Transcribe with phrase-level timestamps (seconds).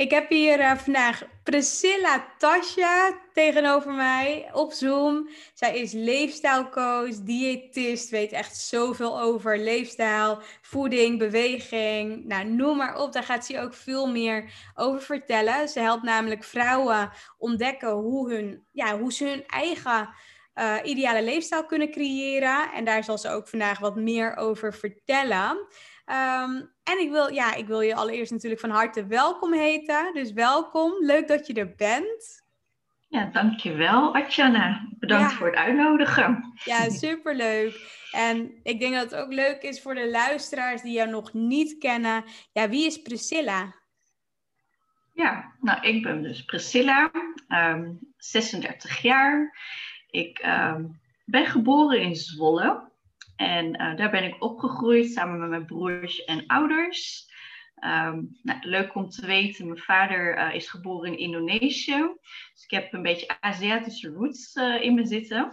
[0.00, 5.28] Ik heb hier uh, vandaag Priscilla Tasja tegenover mij op Zoom.
[5.54, 12.24] Zij is leefstijlcoach, diëtist, weet echt zoveel over leefstijl, voeding, beweging.
[12.24, 15.68] Nou, noem maar op, daar gaat ze ook veel meer over vertellen.
[15.68, 20.08] Ze helpt namelijk vrouwen ontdekken hoe, hun, ja, hoe ze hun eigen
[20.54, 22.72] uh, ideale leefstijl kunnen creëren.
[22.72, 25.66] En daar zal ze ook vandaag wat meer over vertellen.
[26.10, 30.14] Um, en ik wil, ja, ik wil je allereerst natuurlijk van harte welkom heten.
[30.14, 32.42] Dus welkom, leuk dat je er bent.
[33.08, 34.88] Ja, dankjewel Atjana.
[34.98, 36.54] Bedankt voor het uitnodigen.
[36.64, 37.98] Ja, superleuk.
[38.10, 41.78] En ik denk dat het ook leuk is voor de luisteraars die jou nog niet
[41.78, 42.24] kennen.
[42.52, 43.74] Ja, wie is Priscilla?
[45.14, 47.10] Ja, nou ik ben dus Priscilla,
[47.48, 49.58] um, 36 jaar.
[50.10, 52.89] Ik um, ben geboren in Zwolle.
[53.40, 57.28] En uh, daar ben ik opgegroeid samen met mijn broers en ouders.
[57.84, 62.08] Um, nou, leuk om te weten, mijn vader uh, is geboren in Indonesië.
[62.52, 65.52] Dus ik heb een beetje Aziatische roots uh, in me zitten.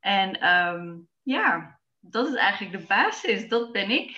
[0.00, 3.48] En um, ja, dat is eigenlijk de basis.
[3.48, 4.16] Dat ben ik.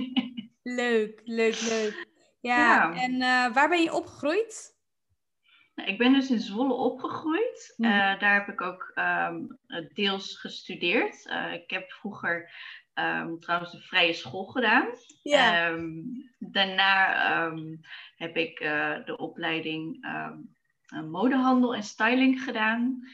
[0.62, 2.06] leuk, leuk, leuk.
[2.40, 2.94] Ja, ja.
[2.94, 3.18] en
[3.52, 4.71] waar ben je opgegroeid?
[5.74, 7.74] Nou, ik ben dus in Zwolle opgegroeid.
[7.76, 7.86] Mm.
[7.86, 9.58] Uh, daar heb ik ook um,
[9.94, 11.26] deels gestudeerd.
[11.26, 12.50] Uh, ik heb vroeger
[12.94, 14.88] um, trouwens de vrije school gedaan.
[15.22, 15.72] Yeah.
[15.72, 17.52] Um, daarna
[18.16, 20.06] heb ik uh, de opleiding
[21.10, 23.08] modehandel en styling gedaan.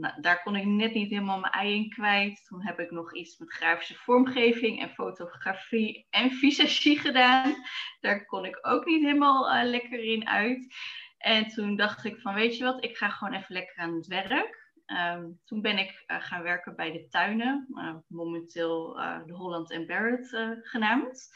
[0.00, 2.46] Nou, daar kon ik net niet helemaal mijn ei in kwijt.
[2.46, 7.54] Toen heb ik nog iets met grafische vormgeving en fotografie en visagie gedaan.
[8.00, 10.74] Daar kon ik ook niet helemaal lekker in uit.
[11.20, 14.06] En toen dacht ik van, weet je wat, ik ga gewoon even lekker aan het
[14.06, 14.72] werk.
[14.86, 19.70] Um, toen ben ik uh, gaan werken bij de tuinen, uh, momenteel uh, de Holland
[19.70, 20.28] en Barrett
[20.62, 21.28] genaamd.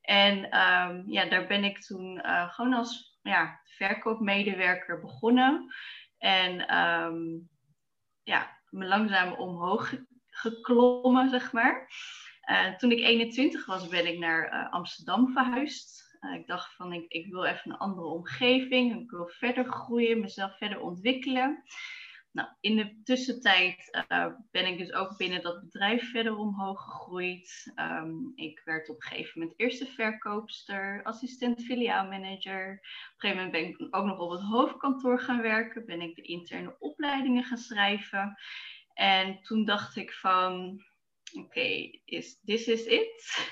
[0.00, 5.74] En um, ja, daar ben ik toen gewoon als ja, verkoopmedewerker begonnen.
[6.18, 7.48] En um,
[8.22, 9.94] ja, me langzaam omhoog
[10.26, 11.88] geklommen, zeg maar.
[12.76, 15.99] toen ik 21 was, ben ik naar Amsterdam verhuisd.
[16.20, 19.00] Uh, ik dacht van ik, ik wil even een andere omgeving.
[19.02, 21.62] Ik wil verder groeien, mezelf verder ontwikkelen.
[22.32, 27.72] Nou, in de tussentijd uh, ben ik dus ook binnen dat bedrijf verder omhoog gegroeid.
[27.76, 32.72] Um, ik werd op een gegeven moment eerste verkoopster, assistent filiaalmanager.
[32.72, 35.86] Op een gegeven moment ben ik ook nog op het hoofdkantoor gaan werken.
[35.86, 38.36] Ben ik de interne opleidingen gaan schrijven.
[38.94, 40.78] En toen dacht ik van,
[41.32, 43.48] oké, is this is it?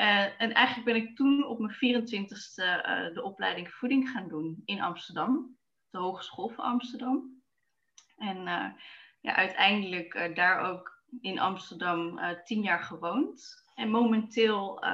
[0.00, 4.62] Uh, en eigenlijk ben ik toen op mijn 24ste uh, de opleiding voeding gaan doen
[4.64, 5.56] in Amsterdam,
[5.90, 7.42] de Hogeschool van Amsterdam.
[8.16, 8.66] En uh,
[9.20, 13.64] ja, uiteindelijk daar ook in Amsterdam tien jaar gewoond.
[13.74, 14.84] En momenteel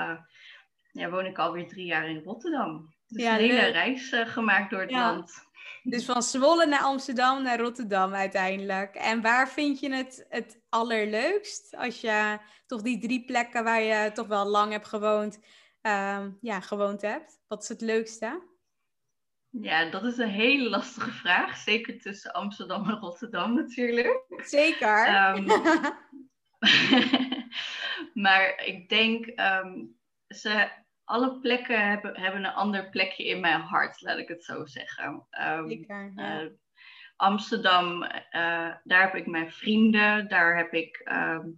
[0.91, 2.95] ja, woon ik alweer drie jaar in Rotterdam.
[3.07, 3.73] Dus ja, een hele leuk.
[3.73, 5.12] reis gemaakt door het ja.
[5.12, 5.43] land.
[5.82, 8.94] Dus van Zwolle naar Amsterdam naar Rotterdam uiteindelijk.
[8.94, 11.76] En waar vind je het het allerleukst?
[11.76, 15.38] Als je toch die drie plekken waar je toch wel lang hebt gewoond,
[15.82, 17.40] um, ja, gewoond hebt.
[17.46, 18.52] Wat is het leukste?
[19.50, 21.56] Ja, dat is een hele lastige vraag.
[21.56, 24.25] Zeker tussen Amsterdam en Rotterdam natuurlijk.
[24.44, 25.34] Zeker.
[25.37, 25.46] Um,
[28.25, 29.96] maar ik denk, um,
[30.28, 30.69] ze,
[31.05, 35.27] alle plekken hebben, hebben een ander plekje in mijn hart, laat ik het zo zeggen.
[35.41, 36.43] Um, Zeker, ja.
[36.43, 36.51] uh,
[37.17, 38.01] Amsterdam,
[38.85, 41.49] daar heb ik mijn vrienden, daar heb ik ehm,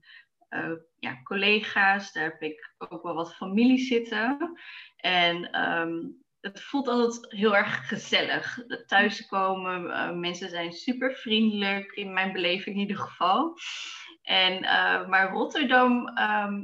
[0.99, 4.59] ja, collega's, daar heb ik ook wel wat familie zitten.
[4.97, 5.95] En ehm,
[6.41, 8.59] het voelt altijd heel erg gezellig.
[8.87, 13.59] Thuiskomen, mensen zijn super vriendelijk, in mijn beleving in ieder geval.
[14.23, 14.61] En,
[15.11, 16.11] maar Rotterdam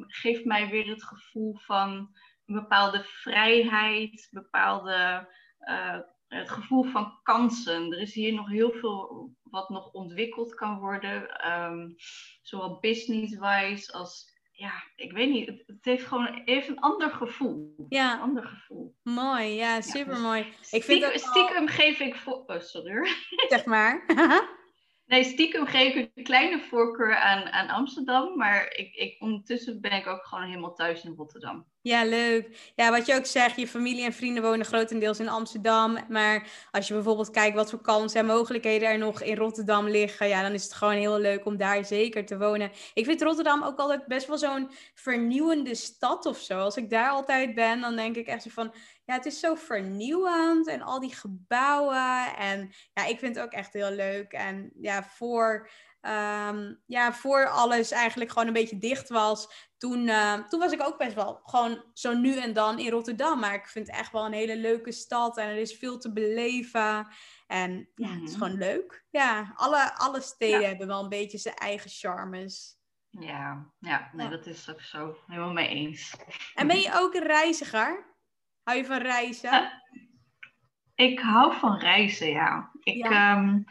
[0.06, 2.10] geeft mij weer het gevoel van
[2.46, 5.28] een bepaalde vrijheid, bepaalde,
[5.60, 5.98] uh,
[6.28, 7.92] het gevoel van kansen.
[7.92, 11.94] Er is hier nog heel veel wat nog ontwikkeld kan worden, um,
[12.42, 15.46] zowel business-wise als ja, ik weet niet.
[15.46, 17.74] Het, heeft gewoon even een ander gevoel.
[17.88, 18.14] Ja.
[18.14, 18.94] Een ander gevoel.
[19.02, 20.46] Mooi, ja, super mooi.
[20.58, 22.44] Dus ik vind stiekem geef ik voor.
[22.46, 23.08] Oh, sorry.
[23.48, 24.04] Zeg maar.
[25.06, 28.36] Nee, stiekem geef ik een kleine voorkeur aan, aan Amsterdam.
[28.36, 31.66] Maar ik, ik, ondertussen ben ik ook gewoon helemaal thuis in Rotterdam.
[31.82, 32.72] Ja, leuk.
[32.76, 35.98] Ja, wat je ook zegt, je familie en vrienden wonen grotendeels in Amsterdam.
[36.08, 40.28] Maar als je bijvoorbeeld kijkt wat voor kansen en mogelijkheden er nog in Rotterdam liggen,
[40.28, 42.70] ja, dan is het gewoon heel leuk om daar zeker te wonen.
[42.94, 46.58] Ik vind Rotterdam ook altijd best wel zo'n vernieuwende stad of zo.
[46.58, 48.74] Als ik daar altijd ben, dan denk ik echt zo van,
[49.04, 52.36] ja, het is zo vernieuwend en al die gebouwen.
[52.36, 54.32] En ja, ik vind het ook echt heel leuk.
[54.32, 55.68] En ja, voor,
[56.02, 60.82] um, ja, voor alles eigenlijk gewoon een beetje dicht was, toen, uh, toen was ik
[60.82, 63.40] ook best wel gewoon zo nu en dan in Rotterdam.
[63.40, 66.12] Maar ik vind het echt wel een hele leuke stad en er is veel te
[66.12, 67.06] beleven.
[67.46, 68.42] En ja, het is mhm.
[68.42, 69.06] gewoon leuk.
[69.10, 72.76] Ja, alle, alle steden hebben wel een beetje zijn eigen charmes.
[73.08, 75.16] Ja, ja, nee, dat is ook zo.
[75.26, 76.16] Helemaal mee eens.
[76.54, 78.16] En ben je ook een reiziger?
[78.62, 79.82] Hou je van reizen?
[80.94, 82.70] ik hou van reizen, ja.
[82.80, 83.62] Ik, ehm,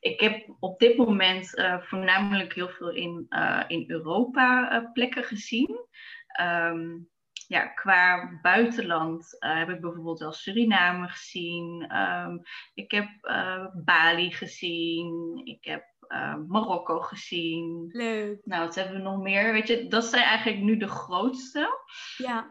[0.00, 5.24] ik heb op dit moment uh, voornamelijk heel veel in, uh, in Europa uh, plekken
[5.24, 5.86] gezien.
[6.40, 7.08] Um,
[7.46, 11.96] ja, qua buitenland heb ik bijvoorbeeld wel Suriname gezien.
[11.96, 12.42] Um,
[12.74, 13.08] ik heb
[13.84, 15.40] Bali gezien.
[15.44, 15.84] Ik heb
[16.46, 17.88] Marokko gezien.
[17.92, 18.40] Leuk.
[18.44, 19.52] Nou, wat hebben we nog meer?
[19.52, 21.68] Weet je, dat zijn eigenlijk nu de grootste.
[22.16, 22.46] Ja.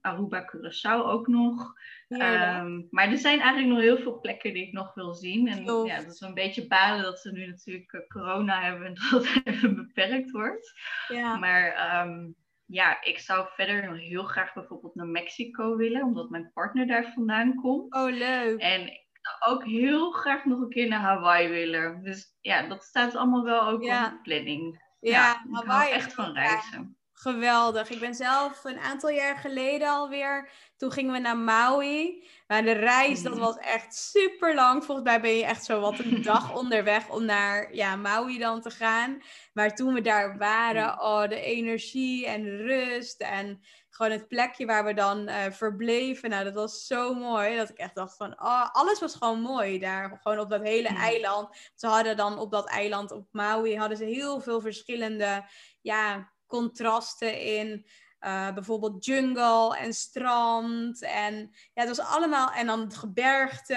[0.00, 1.72] Aruba, Curaçao ook nog.
[2.08, 5.48] Um, maar er zijn eigenlijk nog heel veel plekken die ik nog wil zien.
[5.48, 8.94] En ja, dat is een beetje balen dat ze nu natuurlijk eh, corona hebben en
[9.10, 10.72] dat het even beperkt wordt.
[11.08, 11.36] Ja.
[11.36, 12.36] Maar um,
[12.66, 17.12] ja, ik zou verder nog heel graag bijvoorbeeld naar Mexico willen, omdat mijn partner daar
[17.14, 17.94] vandaan komt.
[17.94, 18.60] Oh, leuk.
[18.60, 22.02] En ik zou ook heel graag nog een keer naar Hawaii willen.
[22.02, 24.84] Dus ja, dat staat allemaal wel ook op de planning.
[25.00, 25.92] Ja, ja Hawaii.
[25.92, 26.98] echt van reizen.
[27.18, 27.90] Geweldig.
[27.90, 30.50] Ik ben zelf een aantal jaar geleden alweer.
[30.76, 32.24] Toen gingen we naar Maui.
[32.46, 33.40] Maar de reis, dat mm.
[33.40, 34.84] was echt super lang.
[34.84, 38.60] Volgens mij ben je echt zo wat een dag onderweg om naar ja, Maui dan
[38.60, 39.22] te gaan.
[39.52, 41.00] Maar toen we daar waren, mm.
[41.00, 43.20] oh, de energie en rust.
[43.20, 46.30] En gewoon het plekje waar we dan uh, verbleven.
[46.30, 47.56] Nou, dat was zo mooi.
[47.56, 50.18] Dat ik echt dacht van, oh, alles was gewoon mooi daar.
[50.22, 50.96] Gewoon op dat hele mm.
[50.96, 51.56] eiland.
[51.74, 55.44] Ze hadden dan op dat eiland op Maui, hadden ze heel veel verschillende,
[55.80, 57.86] ja contrasten in.
[58.20, 61.02] Uh, bijvoorbeeld jungle en strand.
[61.02, 61.34] En
[61.74, 62.50] ja, het was allemaal.
[62.50, 63.74] En dan het gebergte.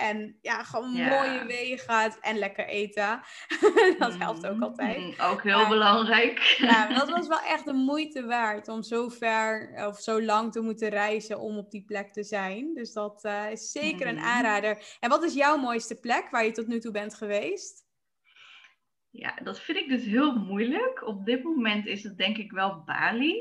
[0.00, 2.14] En ja, gewoon mooie wegen.
[2.20, 3.20] En lekker eten.
[3.98, 4.98] dat helpt ook altijd.
[4.98, 6.38] Mm, ook heel belangrijk.
[6.58, 8.68] ja, dat was wel echt de moeite waard.
[8.68, 12.74] Om zo ver of zo lang te moeten reizen om op die plek te zijn.
[12.74, 14.24] Dus dat uh, is zeker een mm.
[14.24, 14.96] aanrader.
[15.00, 17.85] En wat is jouw mooiste plek waar je tot nu toe bent geweest?
[19.18, 21.06] Ja, dat vind ik dus heel moeilijk.
[21.06, 23.36] Op dit moment is het denk ik wel Bali.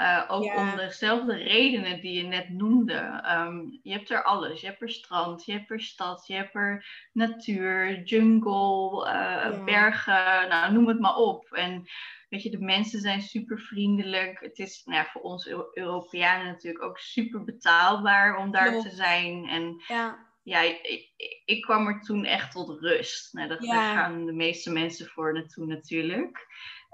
[0.00, 3.22] Uh, ook om dezelfde redenen die je net noemde.
[3.26, 4.60] Um, je hebt er alles.
[4.60, 10.48] Je hebt er strand, je hebt er stad, je hebt er natuur, jungle, uh, bergen,
[10.48, 11.52] nou noem het maar op.
[11.52, 11.84] En
[12.28, 14.40] weet je, de mensen zijn super vriendelijk.
[14.40, 19.48] Het is nou ja, voor ons Europeanen natuurlijk ook super betaalbaar om daar te zijn.
[19.48, 21.10] En ja ja, ik,
[21.44, 23.32] ik, kwam er toen echt tot rust.
[23.32, 26.46] Nou, dat, Daar gaan de meeste mensen voor naartoe natuurlijk.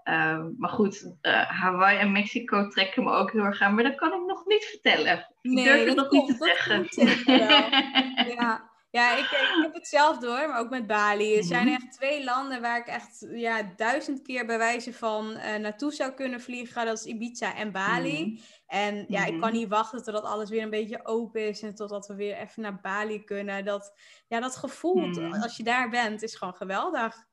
[0.03, 3.75] Ehm, maar goed, uh, Hawaii en Mexico trekken me ook heel erg aan.
[3.75, 5.27] Maar dat kan ik nog niet vertellen.
[5.43, 6.87] Nee, ik durf het nog niet te zeggen.
[8.35, 8.71] ja.
[8.91, 11.37] Ja, ik, ik, heb het zelf door, maar ook met Bali.
[11.37, 11.75] Er zijn mhm.
[11.75, 16.13] echt twee landen waar ik echt ja, duizend keer bij wijze van uh, naartoe zou
[16.13, 16.87] kunnen vliegen.
[16.87, 18.27] Dat is Ibiza en Bali.
[18.27, 18.43] Mhm.
[18.67, 19.59] En ja, ik kan mhm.
[19.59, 22.81] niet wachten totdat alles weer een beetje open is en totdat we weer even naar
[22.81, 23.65] Bali kunnen.
[23.65, 23.93] Dat,
[24.29, 27.29] ja, dat gevoel als je daar bent is gewoon geweldig.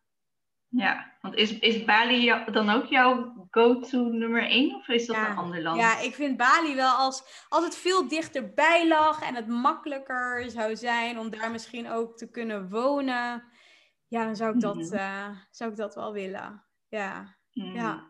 [0.70, 5.36] Ja, want is, is Bali dan ook jouw go-to nummer één of is dat een
[5.36, 5.80] ander land?
[5.80, 10.76] Ja, ik vind Bali wel als, als het veel dichterbij lag en het makkelijker zou
[10.76, 13.44] zijn om daar misschien ook te kunnen wonen.
[14.08, 14.94] Ja, dan zou ik dat, mhm.
[14.94, 16.66] eh, zou ik dat wel willen.
[16.88, 17.38] Ja.
[17.50, 17.64] ja.
[17.64, 17.76] Mhm.
[17.76, 18.08] Ja,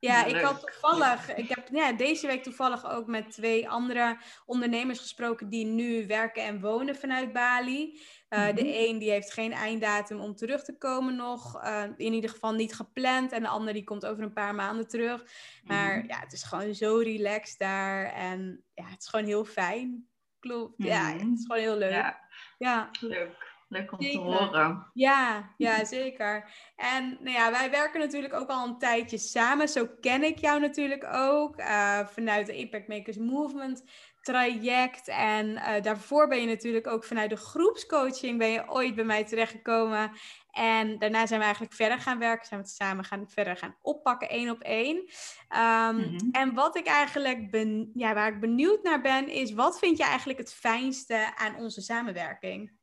[0.00, 5.48] ik had toevallig, ik heb ja, deze week toevallig ook met twee andere ondernemers gesproken
[5.48, 8.00] die nu werken en wonen vanuit Bali.
[8.30, 8.72] Uh, De mhm.
[8.74, 12.74] een die heeft geen einddatum om terug te komen nog, uh, in ieder geval niet
[12.74, 13.32] gepland.
[13.32, 15.24] En de ander die komt over een paar maanden terug.
[15.64, 16.06] Maar mhm.
[16.06, 20.08] ja, het is gewoon zo relaxed daar en ja, het is gewoon heel fijn.
[20.38, 21.90] Klopt, ja, het is gewoon heel leuk.
[21.90, 22.20] Ja,
[22.58, 22.90] ja.
[23.00, 23.49] leuk.
[23.70, 24.90] Leuk om te horen.
[24.92, 26.50] Ja, ja, zeker.
[26.76, 29.68] En nou ja, wij werken natuurlijk ook al een tijdje samen.
[29.68, 31.58] Zo ken ik jou natuurlijk ook.
[31.58, 33.84] Uh, vanuit de Impact Makers Movement
[34.20, 35.08] traject.
[35.08, 39.24] En uh, daarvoor ben je natuurlijk ook vanuit de groepscoaching ben je ooit bij mij
[39.24, 40.12] terechtgekomen.
[40.50, 42.46] En daarna zijn we eigenlijk verder gaan werken.
[42.46, 44.96] Zijn we het samen gaan verder gaan oppakken, één op één.
[44.96, 49.96] Um, En wat ik eigenlijk ben, ja, waar ik benieuwd naar ben, is wat vind
[49.96, 52.78] je eigenlijk het fijnste aan onze samenwerking?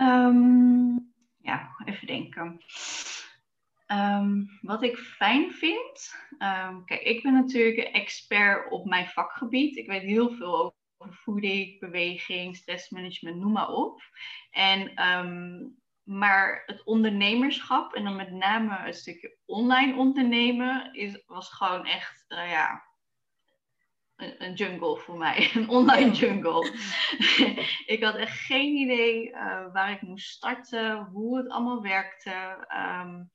[0.00, 2.60] Um, ja, even denken.
[3.86, 6.14] Um, wat ik fijn vind.
[6.38, 9.76] Um, kijk, ik ben natuurlijk een expert op mijn vakgebied.
[9.76, 14.02] Ik weet heel veel over voeding, beweging, stressmanagement, noem maar op.
[14.50, 14.92] En,
[16.02, 22.24] maar het ondernemerschap en dan met name een stukje online ondernemen is, was gewoon echt,
[22.28, 22.89] uh, ja,
[24.20, 26.72] een, jungle voor mij, een online jungle.
[27.94, 32.66] ik had echt geen idee uh, waar ik moest starten, hoe het allemaal werkte.
[33.04, 33.30] Um,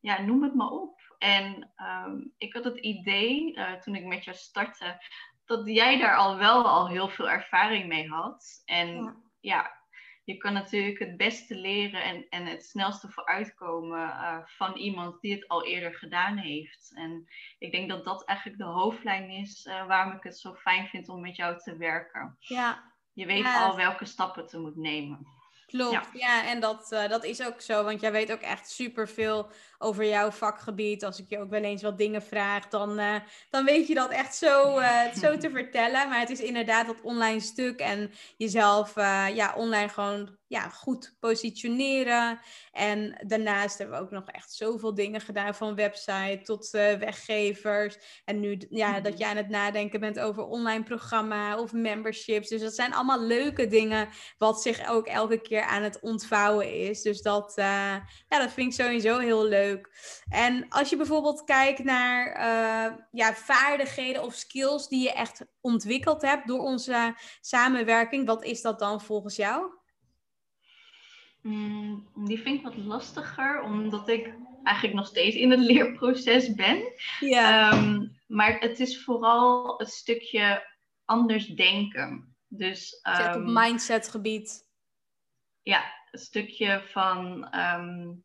[0.00, 1.00] ja, noem het maar op.
[1.18, 1.72] En
[2.06, 5.02] um, ik had het idee, uh, toen ik met jou startte,
[5.44, 8.62] dat jij daar al wel al heel veel ervaring mee had.
[8.64, 9.84] En ja, ja
[10.26, 15.34] je kan natuurlijk het beste leren en, en het snelste vooruitkomen uh, van iemand die
[15.34, 16.92] het al eerder gedaan heeft.
[16.94, 17.28] En
[17.58, 21.08] ik denk dat dat eigenlijk de hoofdlijn is uh, waarom ik het zo fijn vind
[21.08, 22.36] om met jou te werken.
[22.38, 22.92] Ja.
[23.12, 25.26] Je weet al welke stappen te moet nemen.
[25.66, 29.50] Klopt, ja, en dat, uh, dat is ook zo, want jij weet ook echt superveel
[29.78, 31.04] over jouw vakgebied.
[31.04, 33.16] Als ik je ook wel eens wat dingen vraag, dan, uh,
[33.50, 36.08] dan weet je dat echt zo, uh, zo te vertellen.
[36.08, 38.94] Maar het is inderdaad dat online stuk en jezelf
[39.34, 42.40] ja, online gewoon ja, goed positioneren.
[42.72, 48.22] En daarnaast hebben we ook nog echt zoveel dingen gedaan, van website tot weggevers.
[48.24, 49.22] En nu ja, dat mhm.
[49.22, 52.48] je aan het nadenken bent over online programma of memberships.
[52.48, 54.08] Dus dat zijn allemaal leuke dingen,
[54.38, 57.02] wat zich ook elke keer aan het ontvouwen is.
[57.02, 59.90] Dus dat, ja, dat vind ik sowieso heel leuk.
[60.28, 66.22] En als je bijvoorbeeld kijkt naar uh, ja, vaardigheden of skills die je echt ontwikkeld
[66.22, 69.70] hebt door onze samenwerking, wat is dat dan volgens jou?
[71.42, 76.92] Mm, die vind ik wat lastiger, omdat ik eigenlijk nog steeds in het leerproces ben.
[77.20, 77.72] Ja.
[77.72, 82.36] Um, maar het is vooral het stukje anders denken.
[82.48, 84.65] Dus, um, op ehm, mindset gebied.
[85.66, 88.24] Ja, een stukje van um,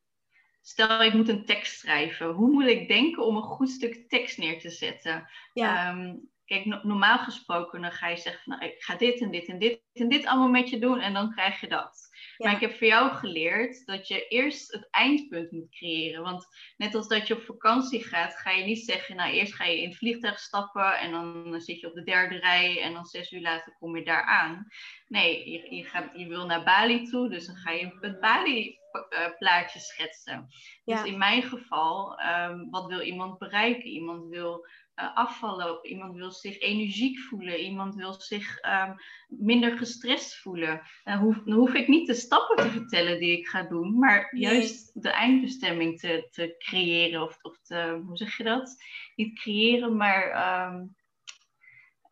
[0.62, 2.28] stel ik moet een tekst schrijven.
[2.28, 5.30] Hoe moet ik denken om een goed stuk tekst neer te zetten?
[5.54, 5.88] Ja.
[5.88, 9.48] Ehm, kijk, normaal gesproken dan ga je zeggen van nou, ik ga dit en dit
[9.48, 12.10] en dit en dit allemaal met je doen en dan krijg je dat.
[12.44, 16.24] Maar ik heb voor jou geleerd dat je eerst het eindpunt moet creëren.
[16.24, 19.66] Want net als dat je op vakantie gaat, ga je niet zeggen, nou eerst ga
[19.66, 23.06] je in het vliegtuig stappen en dan zit je op de derde rij en dan
[23.06, 24.68] zes uur later kom je daar aan.
[25.08, 28.80] Nee, je, je, gaat, je wil naar Bali toe, dus dan ga je het Bali
[29.10, 30.48] uh, plaatje schetsen.
[30.86, 33.90] Dus in mijn geval, um, wat wil iemand bereiken?
[33.90, 34.68] Iemand wil
[35.14, 38.96] afvallen, iemand wil zich energiek voelen, iemand wil zich um,
[39.28, 40.82] minder gestrest voelen.
[41.04, 44.36] Dan hoef, dan hoef, ik niet de stappen te vertellen die ik ga doen, maar
[44.36, 47.22] juist de eindbestemming te, te creëren.
[47.22, 48.76] Of, of te, hoe zeg je dat?
[49.16, 50.96] Niet creëren, maar um,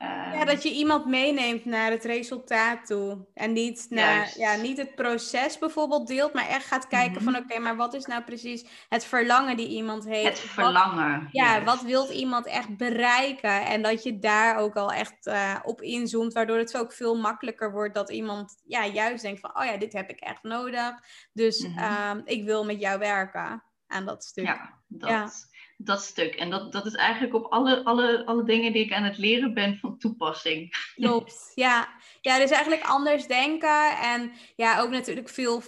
[0.07, 3.25] ja, ehm, dat je iemand meeneemt naar het resultaat toe.
[3.33, 7.41] En niet, naar, ja, niet het proces bijvoorbeeld deelt, maar echt gaat kijken van mhm.
[7.41, 10.41] oké, maar wat is nou precies het verlangen die iemand heeft?
[10.41, 11.29] Het verlangen.
[11.31, 13.65] ja, wat wilt iemand echt bereiken?
[13.65, 17.71] En dat je daar ook al echt uh, op inzoomt, waardoor het ook veel makkelijker
[17.71, 20.91] wordt dat iemand ja, juist denkt van oh ja, dit heb ik echt nodig.
[21.33, 21.77] Dus mhm.
[21.79, 24.45] ehm, ik wil met jou werken aan dat stuk.
[24.45, 25.47] Ja, dat
[25.81, 26.35] dat stuk.
[26.35, 29.53] En dat, dat is eigenlijk op alle, alle, alle dingen die ik aan het leren
[29.53, 30.75] ben van toepassing.
[30.95, 31.87] Klopt, ja.
[32.21, 33.97] Ja, dus eigenlijk anders denken.
[34.01, 35.61] En ja, ook natuurlijk veel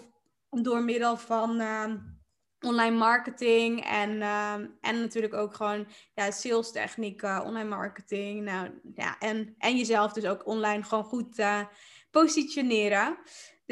[0.49, 1.93] door middel van uh,
[2.59, 3.85] online marketing.
[3.85, 8.43] En, uh, en natuurlijk ook gewoon ja, sales technieken, online marketing.
[8.43, 11.61] Nou, ja, en, en jezelf dus ook online gewoon goed uh,
[12.11, 13.17] positioneren.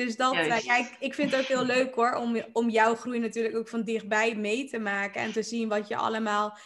[0.06, 2.96] Dus dat, uh, ja, ik, ik, vind het ook heel leuk hoor, om, om jouw
[2.96, 5.22] groei natuurlijk ook van dichtbij mee te maken.
[5.22, 6.58] En te zien wat je allemaal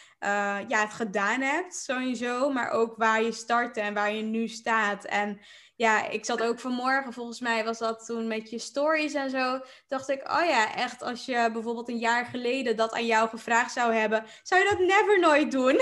[0.67, 2.49] ja, het gedaan hebt, sowieso.
[2.49, 5.05] Maar ook waar je startte en waar je nu staat.
[5.05, 5.39] En
[5.75, 9.59] ja, ik zat ook vanmorgen, volgens mij was dat toen met je stories en zo.
[9.87, 13.73] Dacht ik, oh ja, echt als je bijvoorbeeld een jaar geleden dat aan jou gevraagd
[13.73, 15.75] zou hebben, zou je dat never nooit doen?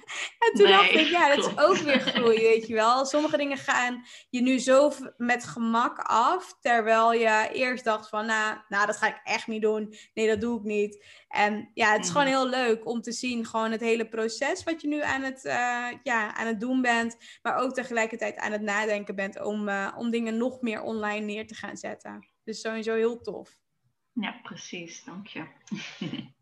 [0.44, 3.04] en toen dacht ik, ja, dat is ook weer groei, weet je wel.
[3.06, 8.56] Sommige dingen gaan je nu zo met gemak af, terwijl je eerst dacht van, nou,
[8.68, 9.94] nou, dat ga ik echt niet doen.
[10.14, 11.04] Nee, dat doe ik niet.
[11.28, 12.36] En ja, het is gewoon mhm.
[12.36, 15.86] heel leuk om te zien, gewoon het hele proces wat je nu aan het, uh,
[16.02, 20.10] ja, aan het doen bent, maar ook tegelijkertijd aan het nadenken bent om, uh, om
[20.10, 22.28] dingen nog meer online neer te gaan zetten.
[22.44, 23.58] Dus sowieso heel tof.
[24.12, 25.04] Ja, precies.
[25.04, 25.46] Dank je.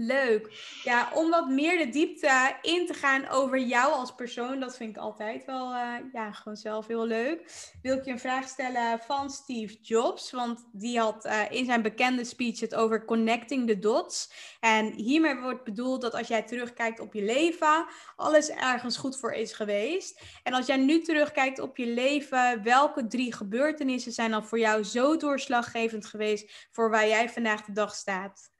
[0.00, 0.78] Leuk.
[0.82, 4.96] Ja, om wat meer de diepte in te gaan over jou als persoon, dat vind
[4.96, 7.70] ik altijd wel, uh, ja, gewoon zelf heel leuk.
[7.82, 11.82] Wil ik je een vraag stellen van Steve Jobs, want die had uh, in zijn
[11.82, 14.32] bekende speech het over connecting the dots.
[14.60, 17.86] En hiermee wordt bedoeld dat als jij terugkijkt op je leven,
[18.16, 20.22] alles ergens goed voor is geweest.
[20.42, 24.84] En als jij nu terugkijkt op je leven, welke drie gebeurtenissen zijn dan voor jou
[24.84, 28.56] zo doorslaggevend geweest voor waar jij vandaag de dag staat?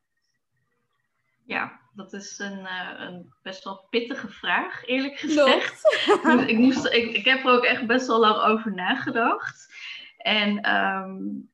[1.48, 5.82] Ja, dat is een, uh, een best wel pittige vraag, eerlijk gezegd.
[6.22, 9.74] Dus ik, moest, ik, ik heb er ook echt best wel lang over nagedacht.
[10.16, 11.50] En um,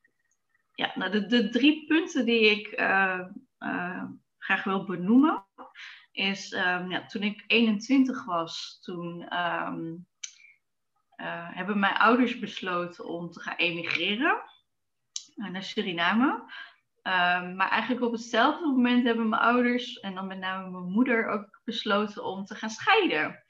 [0.74, 3.20] ja, nou, de, de drie punten die ik uh,
[3.58, 4.04] uh,
[4.38, 5.44] graag wil benoemen,
[6.12, 10.06] is um, ja, toen ik 21 was, toen um,
[11.54, 14.42] hebben mijn ouders besloten om te gaan emigreren
[15.34, 16.52] naar Suriname.
[17.06, 21.28] Um, maar eigenlijk op hetzelfde moment hebben mijn ouders en dan met name mijn moeder
[21.28, 23.44] ook besloten om te gaan scheiden.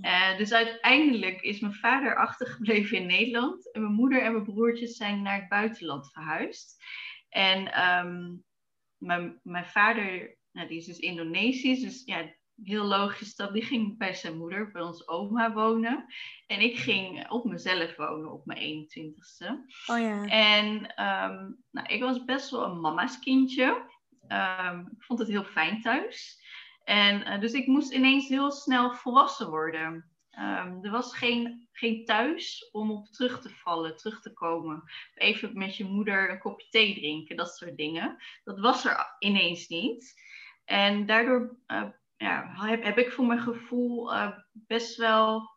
[0.00, 4.96] Uh, dus uiteindelijk is mijn vader achtergebleven in Nederland en mijn moeder en mijn broertjes
[4.96, 6.84] zijn naar het buitenland verhuisd.
[7.28, 8.44] En um,
[8.96, 13.98] mijn, mijn vader, nou, die is dus Indonesisch, dus ja, heel logisch dat die ging
[13.98, 16.04] bij zijn moeder, bij ons oma wonen.
[16.46, 19.46] En ik ging op mezelf wonen op mijn 21ste.
[19.86, 20.24] Oh ja.
[20.26, 23.88] En um, nou, ik was best wel een mama's kindje.
[24.28, 26.38] Um, ik vond het heel fijn thuis.
[26.84, 30.10] En uh, dus ik moest ineens heel snel volwassen worden.
[30.38, 34.82] Um, er was geen, geen thuis om op terug te vallen, terug te komen.
[35.14, 38.16] Even met je moeder een kopje thee drinken, dat soort dingen.
[38.44, 40.14] Dat was er ineens niet.
[40.64, 41.88] En daardoor uh,
[42.20, 45.50] ja, heb, heb ik voor mijn gevoel uh, best wel.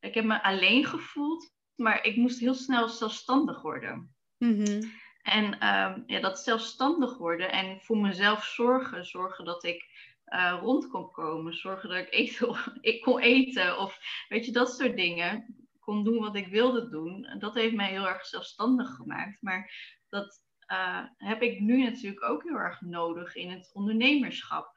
[0.00, 4.14] Ik heb me alleen gevoeld, maar ik moest heel snel zelfstandig worden.
[4.38, 4.92] Mm-hmm.
[5.22, 9.84] En um, ja, dat zelfstandig worden en voor mezelf zorgen, zorgen dat ik
[10.26, 14.74] uh, rond kon komen, zorgen dat ik, eten, ik kon eten of weet je, dat
[14.74, 15.64] soort dingen.
[15.80, 17.34] Kon doen wat ik wilde doen.
[17.38, 19.42] Dat heeft mij heel erg zelfstandig gemaakt.
[19.42, 19.70] Maar
[20.08, 24.72] dat uh, heb ik nu natuurlijk ook heel erg nodig in het ondernemerschap.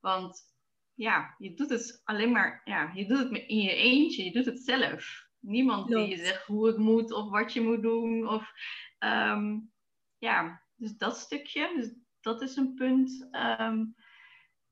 [0.00, 0.53] Want
[0.94, 4.44] ja, je doet het alleen maar, ja, je doet het in je eentje, je doet
[4.44, 5.28] het zelf.
[5.40, 8.28] Niemand die je zegt hoe het moet of wat je moet doen.
[8.28, 8.52] Of,
[8.98, 9.72] um,
[10.18, 13.28] ja, dus dat stukje, dus dat is een punt
[13.60, 13.94] um,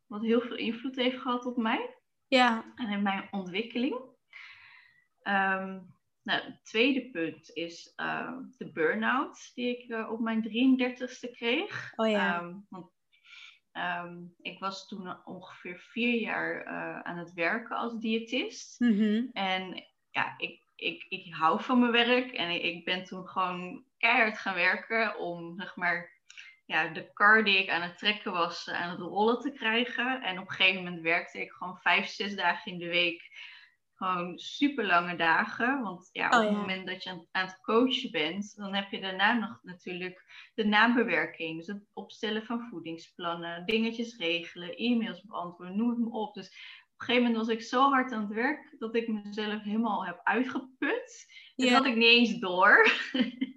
[0.06, 1.96] wat heel veel invloed heeft gehad op mij.
[2.28, 2.72] Ja.
[2.74, 3.94] En in mijn ontwikkeling.
[5.22, 11.30] Um, nou, het tweede punt is uh, de burn-out die ik uh, op mijn 33ste
[11.30, 11.92] kreeg.
[11.96, 12.62] Oh ja.
[12.68, 12.90] want
[13.72, 18.80] Um, ik was toen ongeveer vier jaar uh, aan het werken als diëtist.
[18.80, 19.30] Mm-hmm.
[19.32, 24.38] En ja, ik, ik, ik hou van mijn werk en ik ben toen gewoon keihard
[24.38, 26.20] gaan werken om zeg maar
[26.64, 30.22] ja, de car die ik aan het trekken was aan het rollen te krijgen.
[30.22, 33.22] En op een gegeven moment werkte ik gewoon vijf, zes dagen in de week
[34.02, 35.82] gewoon super lange dagen.
[35.82, 38.90] Want ja, op oh, het moment dat je aan, aan, het coachen bent, dan heb
[38.90, 41.58] je daarna nog natuurlijk de naambewerking.
[41.58, 46.34] Dus het opstellen van voedingsplannen, dingetjes regelen, e-mails beantwoorden, noem het maar op.
[46.34, 49.62] Dus op een gegeven moment was ik zo hard aan het werk dat ik mezelf
[49.62, 51.26] helemaal heb uitgeput.
[51.56, 52.86] Dat had ik niet eens door.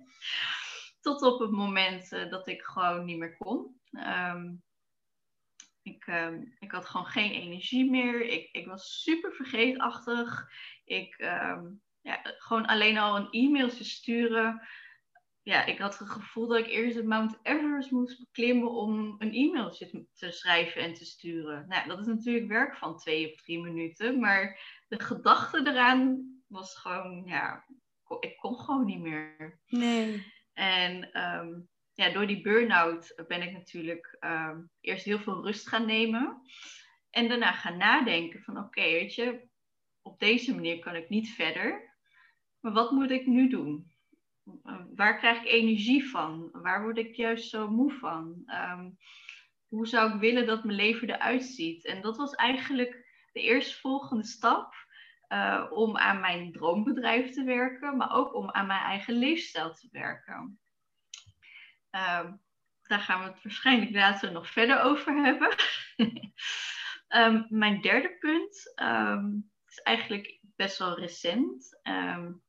[1.02, 3.80] Tot op het moment uh, dat ik gewoon niet meer kon.
[3.92, 4.64] Um,
[5.86, 6.28] ik, uh,
[6.60, 8.22] ik had gewoon geen energie meer.
[8.22, 10.48] Ik, ik was super vergeetachtig.
[10.84, 11.62] Ik, uh,
[12.02, 14.68] ja, gewoon alleen al een e-mailtje sturen.
[15.42, 19.34] Ja, ik had het gevoel dat ik eerst het Mount Everest moest beklimmen om een
[19.34, 21.68] e-mailtje te schrijven en te sturen.
[21.68, 24.20] Nou, dat is natuurlijk werk van twee of drie minuten.
[24.20, 27.66] Maar de gedachte eraan was gewoon, ja,
[28.20, 29.60] ik kon gewoon niet meer.
[29.68, 30.34] Nee.
[30.54, 35.86] En um, ja, door die burn-out ben ik natuurlijk uh, eerst heel veel rust gaan
[35.86, 36.42] nemen.
[37.10, 39.48] En daarna gaan nadenken van oké, okay, weet je,
[40.02, 41.94] op deze manier kan ik niet verder.
[42.60, 43.94] Maar wat moet ik nu doen?
[44.96, 46.50] Waar krijg ik energie van?
[46.52, 48.44] Waar word ik juist zo moe van?
[48.46, 48.98] Um,
[49.68, 51.86] hoe zou ik willen dat mijn leven eruit ziet?
[51.86, 54.74] En dat was eigenlijk de eerstvolgende stap
[55.30, 59.88] uh, om aan mijn droombedrijf te werken, maar ook om aan mijn eigen leefstijl te
[59.92, 60.60] werken.
[61.96, 62.32] Uh,
[62.82, 65.56] daar gaan we het waarschijnlijk later nog verder over hebben.
[67.08, 71.80] um, mijn derde punt um, is eigenlijk best wel recent.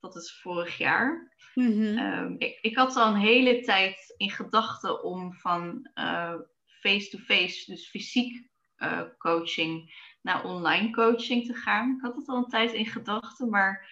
[0.00, 1.34] Dat is vorig jaar.
[1.54, 2.34] Mm-hmm.
[2.38, 6.34] ik, ik, had al een hele tijd in gedachten om van uh,
[6.80, 11.94] face-to-face, dus fysiek uh, coaching, naar online coaching te gaan.
[11.96, 13.88] Ik had het al een tijd in gedachten, maar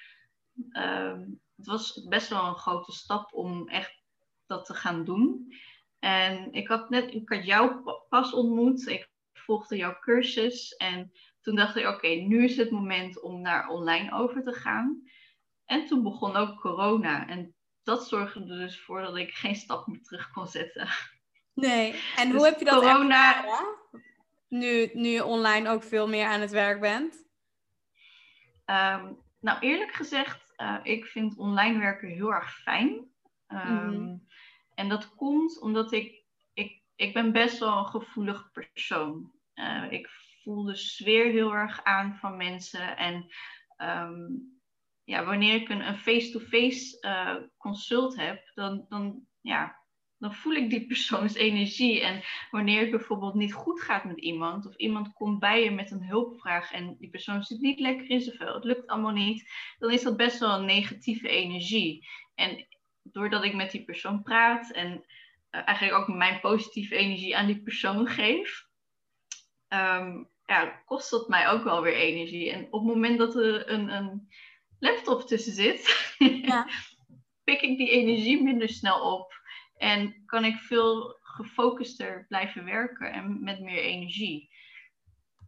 [1.56, 4.03] het was best wel een grote stap om echt
[4.46, 5.54] dat te gaan doen.
[5.98, 8.86] En ik had net, ik had jou pas ontmoet.
[8.86, 10.76] Ik volgde jouw cursus.
[10.76, 15.02] En toen dacht ik, oké, nu is het moment om naar online over te gaan.
[15.64, 17.28] En toen begon ook corona.
[17.28, 20.88] En dat zorgde er dus voor dat ik geen stap meer terug kon zetten.
[21.54, 23.36] Nee, en hoe dus heb je dat corona...
[23.36, 23.82] ervaren?
[24.48, 27.14] Nu, nu je online ook veel meer aan het werk bent?
[28.66, 33.10] Um, nou, eerlijk gezegd, uh, ik vind online werken heel erg fijn.
[33.48, 34.26] Um,
[34.74, 39.32] en dat komt omdat ik, ik, ik ben best wel een gevoelig persoon.
[39.54, 40.08] Uh, ik
[40.42, 42.96] voel de sfeer heel erg aan van mensen.
[42.96, 43.26] En
[43.78, 44.52] um,
[45.04, 49.82] ja, wanneer ik een face-to-face uh, consult heb, dan, dan, ja,
[50.18, 52.00] dan voel ik die persoons energie.
[52.00, 55.90] En wanneer het bijvoorbeeld niet goed gaat met iemand, of iemand komt bij je met
[55.90, 59.90] een hulpvraag en die persoon zit niet lekker in vel, het lukt allemaal niet, dan
[59.90, 62.08] is dat best wel een negatieve energie.
[62.34, 62.66] En
[63.12, 65.04] doordat ik met die persoon praat en
[65.50, 68.66] uh, eigenlijk ook mijn positieve energie aan die persoon geef,
[69.68, 72.50] um, ja, kost dat mij ook wel weer energie.
[72.50, 74.28] En op het moment dat er een, een
[74.78, 76.68] laptop tussen zit, ja.
[77.44, 79.32] pik ik die energie minder snel op.
[79.76, 84.50] En kan ik veel gefocuster blijven werken en met meer energie.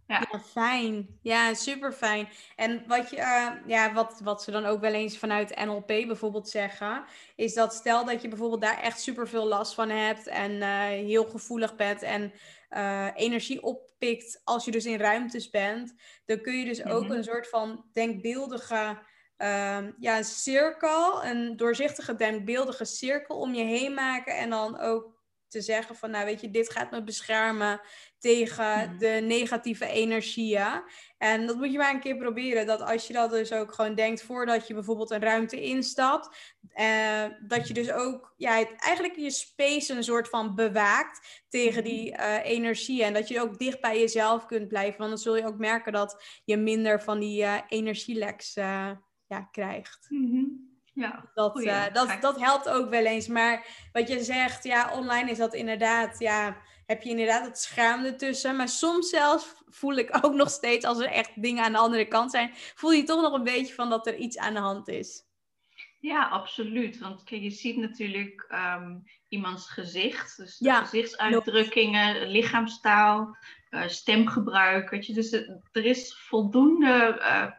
[0.07, 0.27] Ja.
[0.33, 0.41] ja.
[0.41, 1.19] fijn.
[1.23, 2.29] Ja, super fijn.
[2.57, 6.49] En wat, je, uh, ja, wat, wat ze dan ook wel eens vanuit NLP bijvoorbeeld
[6.49, 7.05] zeggen,
[7.37, 10.83] is dat stel dat je bijvoorbeeld daar echt super veel last van hebt en uh,
[10.87, 12.33] heel gevoelig bent en
[12.71, 17.13] uh, energie oppikt als je dus in ruimtes bent, dan kun je dus ook mhm.
[17.13, 18.99] een soort van denkbeeldige
[19.39, 25.16] uh, ja, cirkel, een doorzichtige denkbeeldige cirkel om je heen maken en dan ook
[25.49, 27.81] te zeggen van, nou weet je, dit gaat me beschermen
[28.19, 28.99] tegen mhm.
[28.99, 30.83] de negatieve energieën.
[31.19, 32.67] En dat moet je maar een keer proberen.
[32.67, 37.25] Dat als je dat dus ook gewoon denkt voordat je bijvoorbeeld een ruimte instapt, eh,
[37.47, 41.93] dat je dus ook ja, het, eigenlijk je space een soort van bewaakt tegen mhm.
[41.93, 43.05] die uh, energieën.
[43.05, 44.99] En dat je ook dicht bij jezelf kunt blijven.
[44.99, 48.91] Want dan zul je ook merken dat je minder van die uh, energieleks uh,
[49.27, 50.07] ja, krijgt.
[50.09, 53.29] Mm ja, dat, uh, dat, dat helpt ook wel eens.
[53.29, 56.57] Maar wat je zegt, ja, online is dat inderdaad, ja,
[56.87, 58.57] heb je inderdaad het scherm ertussen.
[58.57, 62.07] Maar soms zelfs voel ik ook nog steeds, als er echt dingen aan de andere
[62.07, 64.89] kant zijn, voel je toch nog een beetje van dat er iets aan de hand
[64.89, 65.25] is.
[66.01, 66.99] Ja, absoluut.
[66.99, 68.47] Want kijk, je ziet natuurlijk
[68.79, 70.37] um, iemands gezicht.
[70.37, 73.37] Dus gezichtsuitdrukkingen, lichaamstaal,
[73.71, 74.91] uh, stemgebruik.
[74.91, 75.15] Weet je.
[75.15, 75.33] Dus
[75.73, 77.51] er is voldoende uh,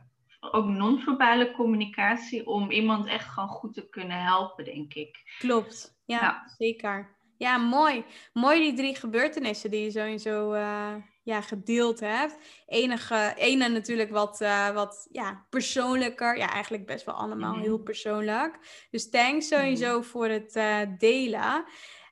[0.53, 5.35] ook non-verbale communicatie om iemand echt gewoon goed te kunnen helpen, denk ik.
[5.39, 7.15] Klopt, ja, zeker.
[7.37, 8.05] Ja, mooi.
[8.33, 12.37] Mooi die drie gebeurtenissen die je sowieso uh, ja, gedeeld hebt.
[12.65, 16.37] Enige, ene natuurlijk wat, uh, wat ja, persoonlijker.
[16.37, 17.61] Ja, eigenlijk best wel allemaal mhm.
[17.61, 18.59] heel persoonlijk.
[18.91, 20.07] Dus thanks sowieso mhm.
[20.07, 21.65] voor het uh, delen.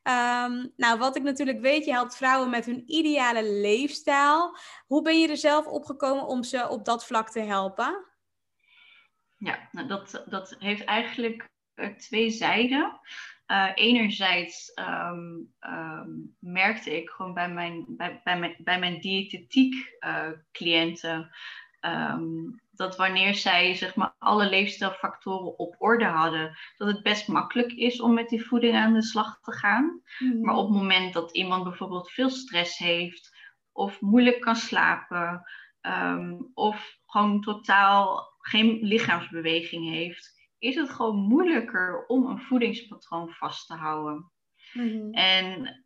[0.07, 4.57] Um, nou, wat ik natuurlijk weet, je helpt vrouwen met hun ideale leefstijl.
[4.87, 8.05] Hoe ben je er zelf opgekomen om ze op dat vlak te helpen?
[9.45, 12.99] Ja, nou dat, dat heeft eigenlijk uh, twee zijden.
[13.47, 19.97] Uh, enerzijds um, um, merkte ik gewoon bij mijn, bij, bij mijn, bij mijn diëtetiek
[19.99, 21.31] uh, cliënten
[21.81, 27.71] um, dat wanneer zij zeg maar, alle leefstijlfactoren op orde hadden, dat het best makkelijk
[27.71, 30.01] is om met die voeding aan de slag te gaan.
[30.19, 30.41] Mm.
[30.41, 33.35] Maar op het moment dat iemand bijvoorbeeld veel stress heeft
[33.71, 35.43] of moeilijk kan slapen
[36.53, 43.73] of gewoon totaal geen lichaamsbeweging heeft, is het gewoon moeilijker om een voedingspatroon vast te
[43.73, 44.31] houden.
[44.73, 45.13] Mhm.
[45.13, 45.83] En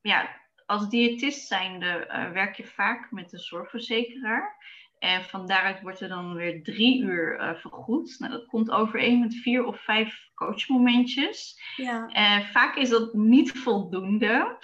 [0.00, 4.56] ja, als diëtist zijnde uh, werk je vaak met een zorgverzekeraar.
[4.98, 8.16] En van daaruit wordt er dan weer drie uur uh, vergoed.
[8.18, 11.60] Nou, dat komt overeen met vier of vijf coachmomentjes.
[11.76, 12.08] Ja.
[12.52, 14.58] Vaak is dat niet voldoende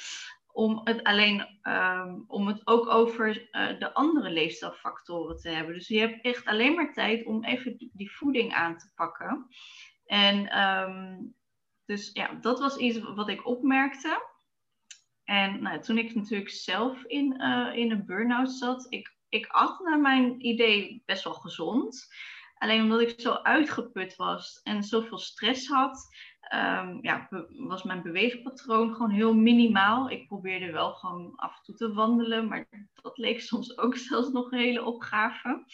[0.52, 5.74] om het alleen um, om het ook over uh, de andere leefstijlfactoren te hebben.
[5.74, 9.46] Dus je hebt echt alleen maar tijd om even die voeding aan te pakken.
[10.04, 11.34] En um,
[11.84, 14.28] dus ja, dat was iets wat ik opmerkte.
[15.24, 19.80] En nou, toen ik natuurlijk zelf in, uh, in een burn-out zat, ik, ik at
[19.80, 22.08] naar mijn idee best wel gezond.
[22.54, 26.08] Alleen omdat ik zo uitgeput was en zoveel stress had,
[26.54, 30.10] um, ja, was mijn beweegpatroon gewoon heel minimaal.
[30.10, 32.68] Ik probeerde wel gewoon af en toe te wandelen, maar
[33.02, 35.64] dat leek soms ook zelfs nog een hele opgave.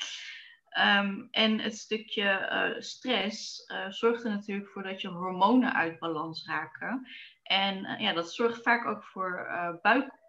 [0.79, 5.99] Um, en het stukje uh, stress uh, zorgt er natuurlijk voor dat je hormonen uit
[5.99, 7.07] balans raken.
[7.43, 9.49] En uh, ja, dat zorgt vaak ook voor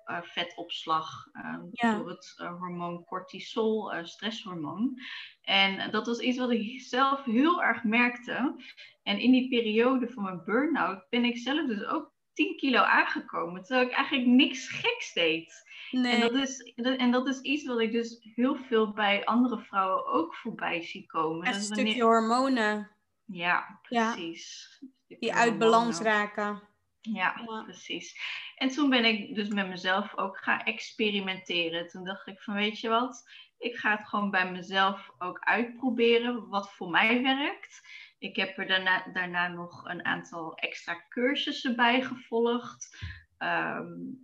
[0.07, 1.97] buikvetopslag um, ja.
[1.97, 4.99] door het hormoon cortisol, stresshormoon.
[5.41, 8.55] En dat was iets wat ik zelf heel erg merkte.
[9.03, 13.63] En in die periode van mijn burn-out ben ik zelf dus ook 10 kilo aangekomen,
[13.63, 15.65] terwijl ik eigenlijk niks geks deed.
[15.91, 16.13] Nee.
[16.13, 20.05] En, dat is, en dat is iets wat ik dus heel veel bij andere vrouwen
[20.05, 21.47] ook voorbij zie komen.
[21.47, 22.91] Echt een stukje hormonen.
[23.25, 24.77] Ja, precies.
[25.07, 25.17] Ja.
[25.19, 26.66] Die uit balans raken.
[27.13, 28.15] Ja, ja, precies.
[28.55, 31.87] En toen ben ik dus met mezelf ook gaan experimenteren.
[31.87, 36.47] Toen dacht ik van, weet je wat, ik ga het gewoon bij mezelf ook uitproberen
[36.47, 37.81] wat voor mij werkt.
[38.19, 42.97] Ik heb er daarna, daarna nog een aantal extra cursussen bij gevolgd.
[43.39, 44.23] Um,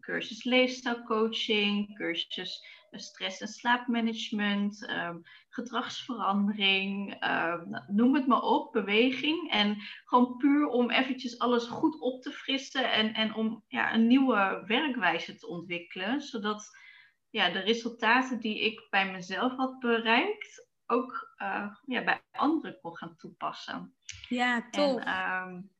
[0.00, 2.66] cursus leefstijlcoaching, cursus
[3.00, 9.50] stress- en slaapmanagement, um, gedragsverandering, um, noem het maar op, beweging.
[9.50, 14.06] En gewoon puur om eventjes alles goed op te frissen en, en om ja, een
[14.06, 16.20] nieuwe werkwijze te ontwikkelen.
[16.20, 16.78] Zodat
[17.30, 22.96] ja, de resultaten die ik bij mezelf had bereikt, ook uh, ja, bij anderen kon
[22.96, 23.94] gaan toepassen.
[24.28, 25.00] Ja, tof.
[25.00, 25.73] En,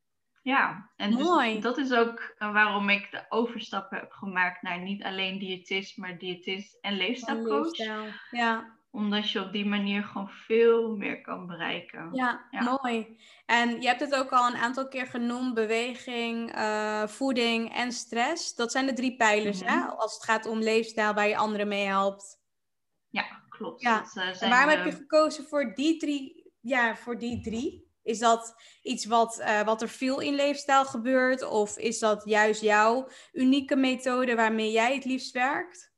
[0.44, 5.02] ja, en dus dat is ook eh, waarom ik de overstap heb gemaakt naar niet
[5.02, 7.76] alleen diëtist, maar diëtist en leefstijlcoach.
[8.30, 8.76] Ja.
[8.90, 12.09] Omdat je op die manier gewoon veel meer kan bereiken.
[12.12, 13.18] Ja, mooi.
[13.46, 18.54] En je hebt het ook al een aantal keer genoemd: beweging, uh, voeding en stress.
[18.54, 19.76] Dat zijn de drie pijlers, hè?
[19.76, 19.88] Mhm.
[19.88, 22.42] Als het gaat om leefstijl waar je anderen mee helpt.
[23.09, 23.83] Ja, klopt.
[23.83, 23.98] Ja.
[23.98, 26.52] Dat, uh, en waarom heb je gekozen voor die drie?
[26.61, 27.84] Ja, voor die drie?
[28.05, 31.49] Is dat iets wat, uh, wat er veel in leefstijl gebeurt?
[31.49, 35.93] Of is dat juist jouw unieke methode waarmee jij het liefst werkt?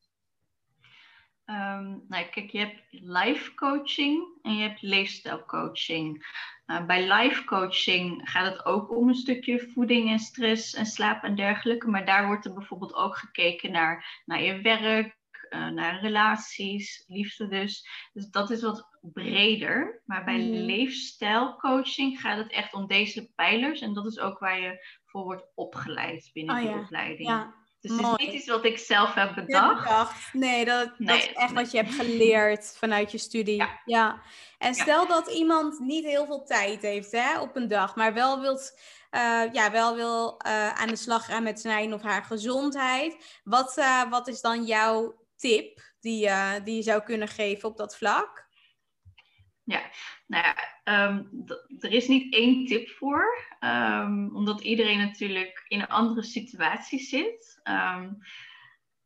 [1.50, 6.26] Um, nou, kijk, je hebt life coaching en je hebt leefstijlcoaching.
[6.66, 11.22] Uh, bij life coaching gaat het ook om een stukje voeding en stress en slaap
[11.22, 11.88] en dergelijke.
[11.88, 15.15] Maar daar wordt er bijvoorbeeld ook gekeken naar, naar je werk,
[15.50, 17.88] uh, naar relaties, liefde dus.
[18.12, 20.02] Dus dat is wat breder.
[20.04, 20.52] Maar bij mm.
[20.52, 23.80] leefstijlcoaching gaat het echt om deze pijlers.
[23.80, 27.28] En dat is ook waar je voor wordt opgeleid binnen oh, de opleiding.
[27.28, 27.54] Ja.
[27.80, 30.32] Dus het is niet iets wat ik zelf heb bedacht.
[30.32, 33.64] Nee, dat, dat is echt wat je hebt geleerd vanuit je studie.
[33.84, 34.22] Ja.
[34.58, 38.40] En stel dat iemand niet heel veel tijd heeft hè, op een dag, maar wel
[38.40, 38.80] wilt,
[39.10, 43.40] uh, ja, wel wil uh, aan de slag gaan met zijn of haar gezondheid.
[43.44, 47.76] Wat, uh, wat is dan jouw tip die, uh, die je zou kunnen geven op
[47.76, 48.46] dat vlak?
[49.64, 49.90] Ja,
[50.26, 51.24] nou ja, ehm,
[51.78, 57.60] er is niet één tip voor, um, omdat iedereen natuurlijk in een andere situatie zit.
[57.64, 58.18] Um,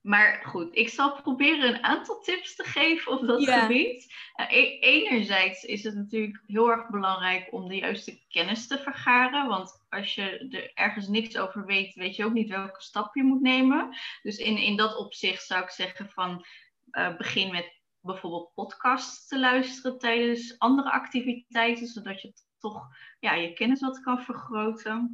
[0.01, 4.15] maar goed, ik zal proberen een aantal tips te geven op dat gebied.
[4.37, 9.47] Uh, enerzijds is het natuurlijk heel erg belangrijk om de juiste kennis te vergaren.
[9.47, 13.23] Want als je er ergens niks over weet, weet je ook niet welke stap je
[13.23, 13.97] moet nemen.
[14.23, 16.47] Dus in, in dat opzicht zou ik zeggen van
[16.93, 23.53] uh, begin met bijvoorbeeld podcasts te luisteren tijdens andere activiteiten, zodat je toch ja, je
[23.53, 25.11] kennis wat kan vergroten.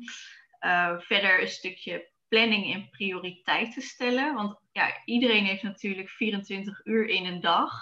[0.61, 4.35] Uh, verder een stukje planning en prioriteiten stellen.
[4.35, 7.73] Want ja, iedereen heeft natuurlijk 24 uur in een dag.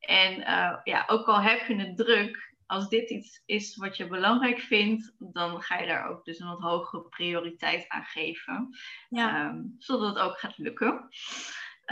[0.00, 4.06] En uh, ja, ook al heb je het druk, als dit iets is wat je
[4.06, 8.68] belangrijk vindt, dan ga je daar ook dus een wat hogere prioriteit aan geven.
[9.08, 9.48] Ja.
[9.48, 11.08] Um, zodat het ook gaat lukken.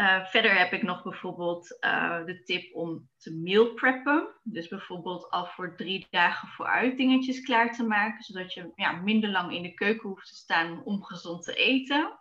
[0.00, 4.28] Uh, verder heb ik nog bijvoorbeeld uh, de tip om te meal preppen.
[4.42, 9.30] Dus bijvoorbeeld al voor drie dagen vooruit dingetjes klaar te maken, zodat je ja, minder
[9.30, 12.18] lang in de keuken hoeft te staan om gezond te eten.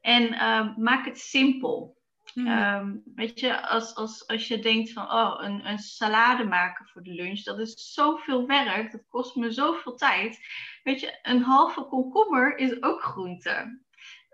[0.00, 1.96] En uh, maak het simpel.
[2.32, 2.46] Hmm.
[2.46, 7.02] Um, weet je, als, als, als je denkt van, oh, een, een salade maken voor
[7.02, 10.38] de lunch, dat is zoveel werk, dat kost me zoveel tijd.
[10.82, 13.86] Weet je, een halve komkommer is ook groente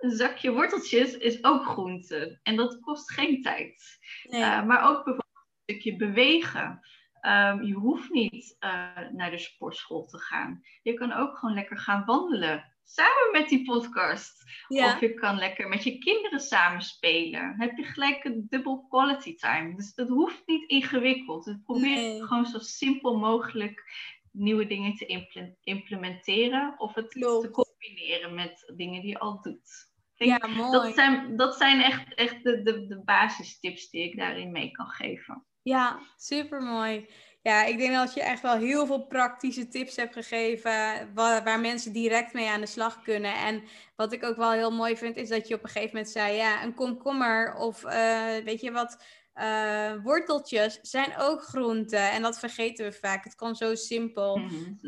[0.05, 2.39] een zakje worteltjes is ook groente.
[2.43, 3.99] En dat kost geen tijd.
[4.23, 4.41] Nee.
[4.41, 6.81] Uh, maar ook bijvoorbeeld een stukje bewegen.
[7.23, 8.71] Um, je hoeft niet uh,
[9.13, 10.63] naar de sportschool te gaan.
[10.83, 12.73] Je kan ook gewoon lekker gaan wandelen.
[12.83, 14.45] Samen met die podcast.
[14.69, 14.93] Ja.
[14.93, 17.41] Of je kan lekker met je kinderen samen spelen.
[17.41, 19.77] Dan heb je gelijk een dubbel quality time.
[19.77, 21.45] Dus dat hoeft niet ingewikkeld.
[21.45, 22.23] Dus probeer nee.
[22.23, 23.85] gewoon zo simpel mogelijk
[24.31, 26.75] nieuwe dingen te implementeren.
[26.79, 29.93] Of het te combineren met dingen die je al doet.
[30.15, 30.71] Ja, mooi.
[30.71, 34.89] Dat zijn, dat zijn echt, echt de, de, de basistips die ik daarin mee kan
[34.89, 35.45] geven.
[35.63, 37.09] Ja, super mooi.
[37.43, 40.71] Ja, ik denk dat je echt wel heel veel praktische tips hebt gegeven
[41.15, 43.35] waar, waar, mensen direct mee aan de slag kunnen.
[43.35, 43.63] En
[43.97, 46.37] wat ik ook wel heel mooi vind, is dat je op een gegeven moment zei,
[46.37, 52.11] ja, een komkommer of uh, weet je wat, uh, worteltjes zijn ook groenten.
[52.11, 53.25] En dat vergeten we vaak.
[53.25, 54.37] Het kan zo simpel.
[54.37, 54.79] Mm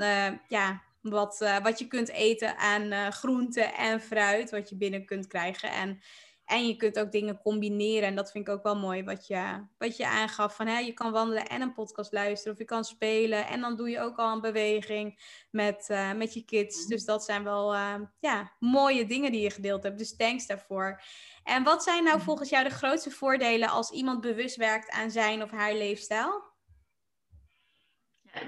[0.49, 5.71] ja, wat, wat je kunt eten aan groenten en fruit, wat je binnen kunt krijgen.
[5.71, 6.01] En
[6.47, 8.09] en je kunt ook dingen combineren.
[8.09, 10.57] En dat vind ik ook wel mooi wat je, wat je aangaf.
[10.57, 12.53] Van, hè, je kan wandelen en een podcast luisteren.
[12.53, 13.47] Of je kan spelen.
[13.47, 16.81] En dan doe je ook al een beweging met, uh, met je kids.
[16.81, 16.89] Mhm.
[16.89, 17.75] Dus dat zijn wel
[18.21, 19.99] ja, mooie dingen die je gedeeld hebt.
[19.99, 21.03] Dus thanks daarvoor.
[21.45, 22.25] En wat zijn nou mhm.
[22.25, 26.55] volgens jou de grootste voordelen als iemand bewust werkt aan zijn of haar leefstijl?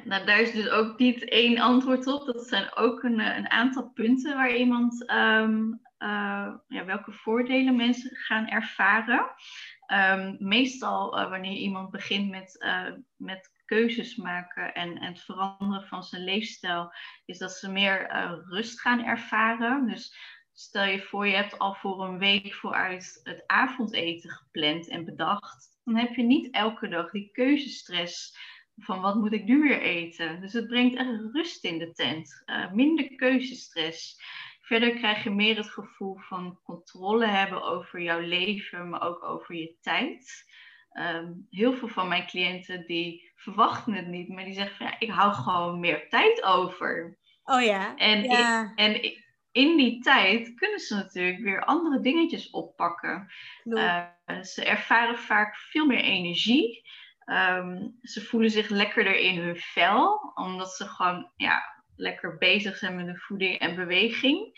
[0.05, 2.27] Nou, daar is dus ook niet één antwoord op.
[2.27, 7.77] Dat zijn ook een, eh, een aantal punten waar iemand um, uh, ja, welke voordelen
[7.77, 9.27] mensen gaan ervaren.
[9.93, 12.67] Um, meestal uh, wanneer iemand begint met,
[13.17, 16.93] met keuzes maken en, en het veranderen van zijn leefstijl,
[17.25, 18.09] is dat ze meer
[18.49, 19.87] rust gaan ervaren.
[19.87, 20.17] Dus
[20.53, 25.79] stel je voor, je hebt al voor een week vooruit het avondeten gepland en bedacht.
[25.85, 28.37] Dan heb je niet elke dag die keuzestress
[28.79, 30.41] van wat moet ik nu weer eten.
[30.41, 32.45] Dus het brengt echt rust in de tent.
[32.73, 34.21] minder keuzestress.
[34.61, 39.55] Verder krijg je meer het gevoel van controle hebben over jouw leven, maar ook over
[39.55, 40.47] je tijd.
[40.91, 44.97] Ehm, heel veel van mijn cliënten die verwachten het niet, maar die zeggen van ja,
[44.99, 47.19] ik hou gewoon meer tijd over.
[47.45, 47.97] Oh ja.
[47.97, 48.73] En, ja.
[48.75, 49.17] En
[49.53, 53.33] in die tijd kunnen ze natuurlijk weer andere dingetjes oppakken.
[53.65, 54.05] Uh,
[54.43, 56.83] ze ervaren vaak veel meer energie.
[57.31, 61.63] Um, ze voelen zich lekkerder in hun vel, omdat ze gewoon ja,
[61.97, 64.53] lekker bezig zijn met de voeding en beweging.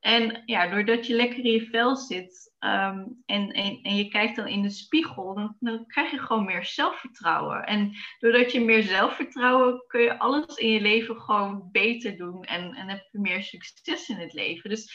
[0.00, 4.36] En ja, doordat je lekker in je vel zit ehm, en, en, en je kijkt
[4.36, 7.64] dan in de spiegel, dan, dan, krijg je gewoon meer zelfvertrouwen.
[7.64, 12.74] En doordat je meer zelfvertrouwen, kun je alles in je leven gewoon beter doen en,
[12.74, 14.70] en heb je meer succes in het leven.
[14.70, 14.94] Dus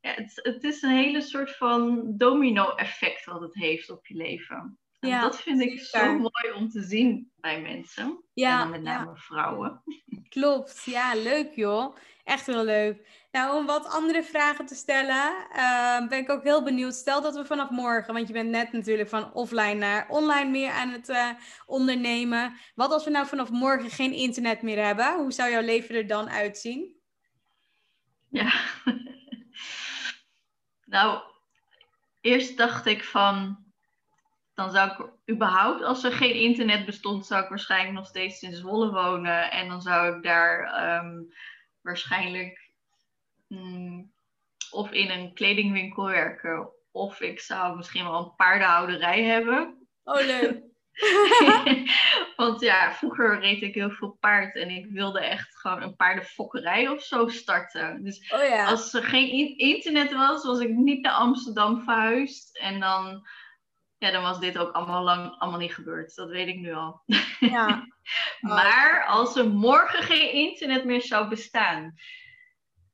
[0.00, 4.78] ja, het, het is een hele soort van domino-effect wat het heeft op je leven.
[5.00, 8.24] Ja, dat vind ik zo mooi om te zien bij mensen.
[8.34, 9.82] Ja, en met name vrouwen.
[10.28, 11.96] Klopt, ja, leuk joh.
[12.24, 13.06] Echt heel leuk.
[13.30, 16.94] Nou, om wat andere vragen te stellen, uh, ben ik ook heel benieuwd.
[16.94, 20.70] Stel dat we vanaf morgen, want je bent net natuurlijk van offline naar online meer
[20.70, 21.30] aan het uh,
[21.66, 22.56] ondernemen.
[22.74, 25.16] Wat als we nou vanaf morgen geen internet meer hebben?
[25.16, 26.96] Hoe zou jouw leven er dan uitzien?
[28.28, 28.52] Ja,
[30.84, 31.22] nou,
[32.20, 33.64] eerst dacht ik van,
[34.60, 38.54] dan zou ik überhaupt, als er geen internet bestond, zou ik waarschijnlijk nog steeds in
[38.54, 39.50] Zwolle wonen.
[39.50, 41.22] En dan zou ik daar ehm,
[41.80, 42.70] waarschijnlijk
[43.48, 44.12] mm,
[44.70, 46.70] of in een kledingwinkel werken.
[46.90, 49.88] Of ik zou misschien wel een paardenhouderij hebben.
[50.04, 50.68] Oh, leuk.
[52.36, 56.88] Want ja, vroeger reed ik heel veel paard en ik wilde echt gewoon een paardenfokkerij
[56.88, 58.04] of zo starten.
[58.04, 58.66] Dus oh, ja.
[58.66, 62.58] als er geen internet was, was ik niet naar Amsterdam verhuisd.
[62.58, 63.26] En dan
[64.00, 66.14] ja, dan was dit ook allemaal lang allemaal niet gebeurd.
[66.14, 67.02] Dat weet ik nu al.
[67.40, 67.86] Ja.
[68.40, 71.94] maar als er morgen geen internet meer zou bestaan,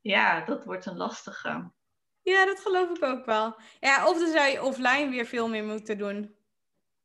[0.00, 1.70] ja, dat wordt een lastige.
[2.22, 3.56] Ja, dat geloof ik ook wel.
[3.80, 6.34] Ja, of dan zou je offline weer veel meer moeten doen.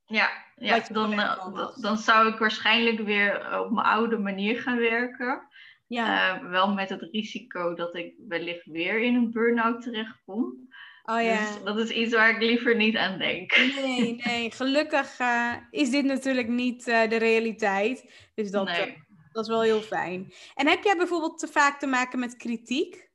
[0.05, 5.47] Ja, ja dan, uh, dan zou ik waarschijnlijk weer op mijn oude manier gaan werken.
[5.87, 6.35] Ja.
[6.35, 10.69] Uh, wel met het risico dat ik wellicht weer in een burn-out terechtkom.
[11.03, 11.37] Oh ja.
[11.37, 13.57] Dus dat is iets waar ik liever niet aan denk.
[13.57, 14.51] Nee, nee.
[14.51, 18.11] Gelukkig uh, is dit natuurlijk niet uh, de realiteit.
[18.35, 18.87] Dus dat, nee.
[18.87, 18.93] uh,
[19.31, 20.33] dat is wel heel fijn.
[20.55, 23.09] En heb jij bijvoorbeeld te vaak te maken met kritiek?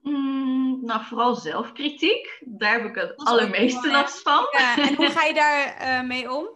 [0.00, 2.42] Mm, nou, vooral zelfkritiek.
[2.44, 4.46] Daar heb ik het allermeeste last van.
[4.50, 6.48] Ja, en hoe ga je daar mee om?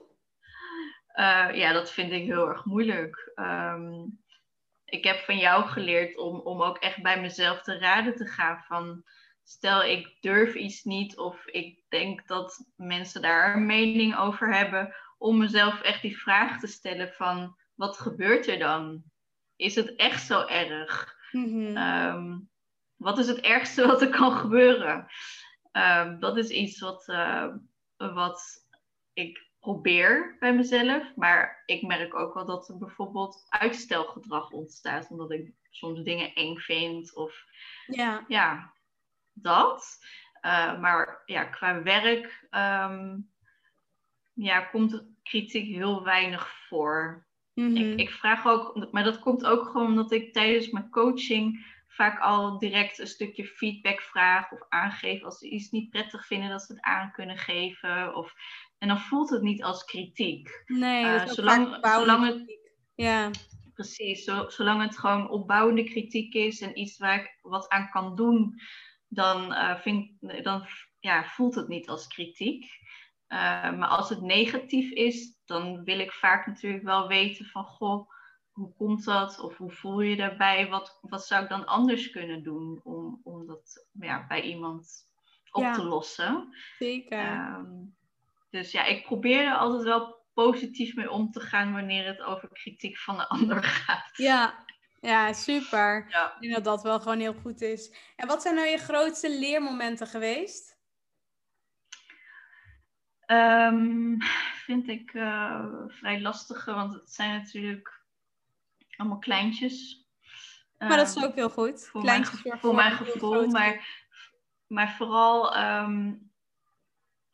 [1.53, 3.33] ja, dat vind ik heel erg moeilijk.
[3.35, 4.21] Um,
[4.91, 8.65] ik heb van jou geleerd om, om ook echt bij mezelf te raden te gaan
[8.67, 9.05] van
[9.51, 14.95] stel ik durf iets niet of ik denk dat mensen daar een mening over hebben,
[15.19, 19.03] om mezelf echt die vraag te stellen van wat gebeurt er dan?
[19.57, 21.17] Is het echt zo erg?
[21.33, 21.77] Mhm.
[21.77, 22.39] Ehm,
[22.97, 25.07] wat is het ergste wat er kan gebeuren?
[25.73, 27.55] Ehm, dat is iets wat, uh,
[27.97, 28.67] wat
[29.13, 31.17] ik probeer bij mezelf.
[31.17, 35.11] Maar ik merk ook wel dat er bijvoorbeeld uitstelgedrag ontstaat.
[35.11, 37.15] Omdat ik soms dingen eng vind.
[37.15, 37.45] Of
[37.87, 38.79] ja, ja
[39.33, 39.99] dat.
[40.43, 43.31] Uh, maar ja, qua werk um,
[44.33, 47.27] ja, komt kritiek heel weinig voor.
[47.55, 47.99] ik, mhm.
[47.99, 52.59] ik, vraag ook, maar dat komt ook gewoon omdat ik tijdens mijn coaching vaak al
[52.59, 56.73] direct een stukje feedback vragen of aangeven als ze iets niet prettig vinden, dat ze
[56.73, 58.15] het aan kunnen geven.
[58.15, 58.35] Of,
[58.79, 60.63] en dan voelt het niet als kritiek.
[60.67, 62.59] Nee, uh, zolang, zolang het.
[62.95, 63.31] Ja.
[63.75, 68.61] Precies, zolang het gewoon opbouwende kritiek is en iets waar ik wat aan kan doen,
[69.13, 70.11] dan, uh, vind,
[70.43, 70.67] dan
[71.01, 72.65] ja, voelt het niet als kritiek.
[73.29, 78.11] Uh, maar als het negatief is, dan wil ik vaak natuurlijk wel weten van goh,
[78.51, 79.41] hoe komt dat?
[79.41, 80.69] Of hoe voel je daarbij?
[80.69, 85.09] Wat, wat zou ik dan anders kunnen doen om, om dat ja, bij iemand
[85.51, 86.57] op te lossen?
[86.79, 87.33] Zeker.
[87.33, 87.97] Um,
[88.51, 92.49] dus ja, ik probeer er altijd wel positief mee om te gaan wanneer het over
[92.49, 94.17] kritiek van de ander gaat.
[94.17, 94.65] Ja,
[95.01, 96.07] ja super.
[96.09, 96.35] Ja.
[96.35, 97.95] Ik denk dat dat wel gewoon heel goed is.
[98.17, 100.79] En wat zijn nou je grootste leermomenten geweest?
[103.27, 104.17] Um,
[104.65, 108.03] vind ik uh, vrij lastig, want het zijn natuurlijk
[108.97, 110.07] allemaal kleintjes.
[110.79, 111.87] Maar dat is ook heel goed.
[111.87, 114.05] Voor kleintjes mijn, voor mijn gevoel, maar,
[114.67, 116.31] maar vooral um,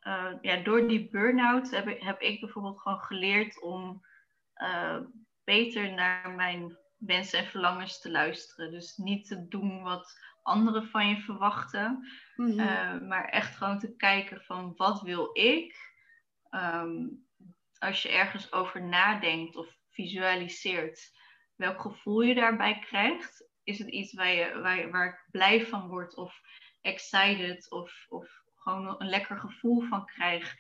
[0.07, 4.05] uh, ja, door die burn-out heb, ik, heb ik bijvoorbeeld gewoon geleerd om
[4.57, 4.99] uh,
[5.45, 8.71] beter naar mijn wensen en verlangens te luisteren.
[8.71, 12.59] Dus niet te doen wat anderen van je verwachten, mm -hmm.
[12.59, 15.95] uh, maar echt gewoon te kijken van wat wil ik.
[16.51, 17.25] Um,
[17.79, 21.17] als je ergens over nadenkt of visualiseert,
[21.55, 23.49] welk gevoel je daarbij krijgt.
[23.63, 26.41] Is het iets waar, je, waar, waar ik blij van word of
[26.81, 30.55] excited of, of gewoon een lekker gevoel van krijg,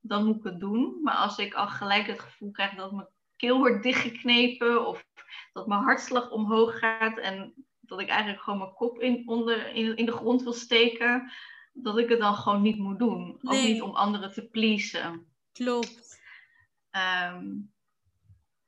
[0.00, 1.00] dan moet ik het doen.
[1.02, 3.08] Maar als ik al gelijk het gevoel krijg dat mijn
[3.44, 5.06] keel wordt dichtgeknepen of
[5.52, 9.96] dat mijn hartslag omhoog gaat en dat ik eigenlijk gewoon mijn kop in, onder, in,
[9.96, 11.32] in de grond wil steken,
[11.72, 13.38] dat ik het dan gewoon niet moet doen.
[13.40, 13.60] Nee.
[13.60, 15.26] Ook niet om anderen te pleasen.
[15.52, 16.22] Klopt.
[17.30, 17.72] Um,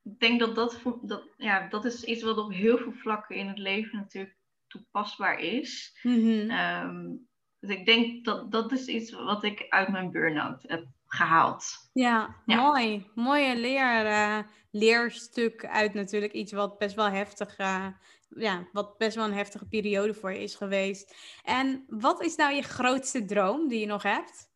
[0.03, 3.49] ik denk dat dat, dat, ja, dat is iets wat op heel veel vlakken in
[3.49, 5.99] het leven natuurlijk toepasbaar is.
[6.03, 6.51] Mm -hmm.
[6.51, 10.87] um, dus ik denk dat dat is iets wat ik uit mijn burn-out heb
[11.17, 11.91] gehaald.
[11.93, 12.57] Ja, ja.
[12.57, 13.11] mooi.
[13.15, 14.39] Mooie leer, uh,
[14.71, 17.87] leerstuk uit natuurlijk iets wat best wel heftig, uh,
[18.29, 21.17] ja, wat best wel een heftige periode voor je is geweest.
[21.43, 24.51] En wat is nou je grootste droom die je nog hebt?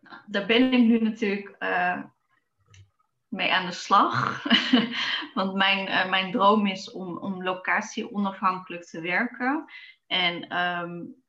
[0.00, 2.02] Nou, daar ben ik nu natuurlijk uh,
[3.28, 4.44] mee aan de slag.
[5.34, 9.64] Want mijn, mijn droom is om, om locatie onafhankelijk te werken.
[10.06, 11.22] En um,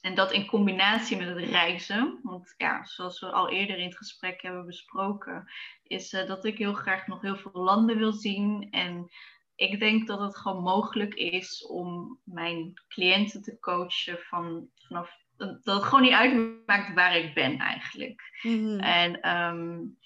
[0.00, 3.96] en dat in combinatie met het reizen, want ja, zoals we al eerder in het
[3.96, 5.50] gesprek hebben besproken,
[5.82, 8.68] is uh, dat ik heel graag nog heel veel landen wil zien.
[8.70, 9.10] En
[9.54, 15.64] ik denk dat het gewoon mogelijk is om mijn cliënten te coachen van, vanaf dat
[15.64, 18.38] het gewoon niet uitmaakt waar ik ben eigenlijk.
[18.42, 18.80] Mm-hmm.
[18.80, 19.98] En um,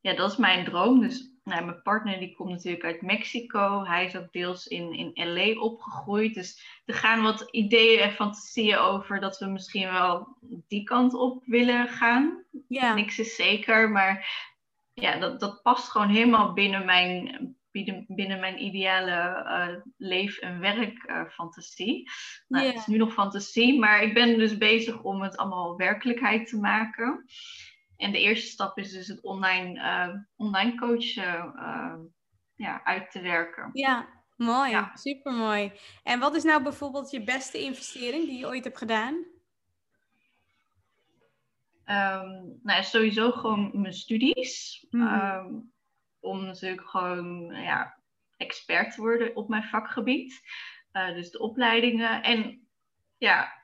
[0.00, 1.00] ja, dat is mijn droom.
[1.00, 3.84] Dus nou, mijn partner die komt natuurlijk uit Mexico.
[3.84, 6.34] Hij is ook deels in, in LA opgegroeid.
[6.34, 10.36] Dus er gaan wat ideeën en fantasieën over dat we misschien wel
[10.68, 12.44] die kant op willen gaan.
[12.68, 12.94] Ja.
[12.94, 14.46] Niks is zeker, maar
[14.94, 20.60] ja, dat, dat past gewoon helemaal binnen mijn, binnen, binnen mijn ideale uh, leef- en
[20.60, 21.98] werkfantasie.
[21.98, 22.12] Uh,
[22.48, 22.74] nou, yeah.
[22.74, 26.56] Het is nu nog fantasie, maar ik ben dus bezig om het allemaal werkelijkheid te
[26.56, 27.24] maken.
[27.98, 31.94] En de eerste stap is dus het online, uh, online coachen uh,
[32.54, 33.70] ja, uit te werken.
[33.72, 34.70] Ja, mooi.
[34.70, 34.90] Ja.
[34.94, 35.72] Super mooi.
[36.02, 39.14] En wat is nou bijvoorbeeld je beste investering die je ooit hebt gedaan?
[41.86, 44.86] Um, nou, sowieso gewoon mijn studies.
[44.90, 45.72] Um,
[46.20, 48.00] om natuurlijk gewoon ja,
[48.36, 50.40] expert te worden op mijn vakgebied.
[50.92, 52.22] Uh, dus de opleidingen.
[52.22, 52.68] En
[53.16, 53.57] ja,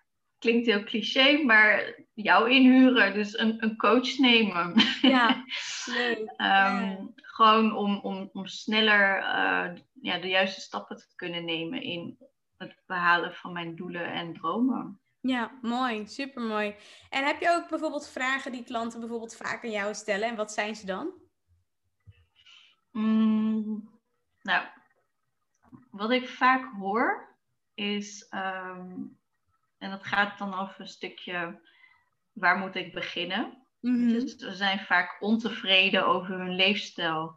[0.45, 4.75] klinkt heel cliché, maar jou inhuren, dus een, een coach nemen.
[5.01, 5.45] Ja,
[5.97, 6.19] leuk.
[6.19, 6.99] um, ja.
[7.17, 12.19] Gewoon om, om, om sneller uh, ja, de juiste stappen te kunnen nemen in
[12.57, 15.01] het behalen van mijn doelen en dromen.
[15.21, 16.75] Ja, mooi, super mooi.
[17.11, 20.53] En heb je ook bijvoorbeeld vragen die klanten bijvoorbeeld vaak aan jou stellen en wat
[20.53, 21.13] zijn ze dan?
[22.91, 23.91] Mm,
[24.43, 24.67] nou,
[25.91, 27.37] wat ik vaak hoor
[27.75, 29.19] is um,
[29.85, 31.61] en dat gaat dan over een stukje
[32.33, 33.59] waar moet ik beginnen.
[33.81, 34.09] Mm-hmm.
[34.09, 37.35] Dus ze zijn vaak ontevreden over hun leefstijl.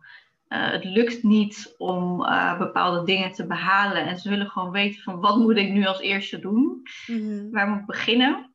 [0.49, 4.05] Uh, het lukt niet om uh, bepaalde dingen te behalen.
[4.05, 6.81] En ze willen gewoon weten van wat moet ik nu als eerste doen?
[7.07, 7.51] Mm-hmm.
[7.51, 8.53] Waar moet ik beginnen?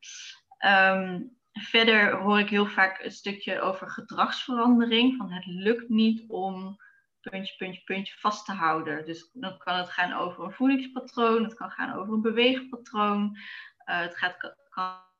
[0.66, 5.16] Um, verder hoor ik heel vaak een stukje over gedragsverandering.
[5.16, 6.76] Van het lukt niet om
[7.20, 9.04] puntje, puntje, puntje vast te houden.
[9.04, 11.44] Dus dan kan het gaan over een voedingspatroon.
[11.44, 13.38] Het kan gaan over een beweegpatroon.
[13.86, 14.36] Uh, het gaat
[14.70, 15.10] kan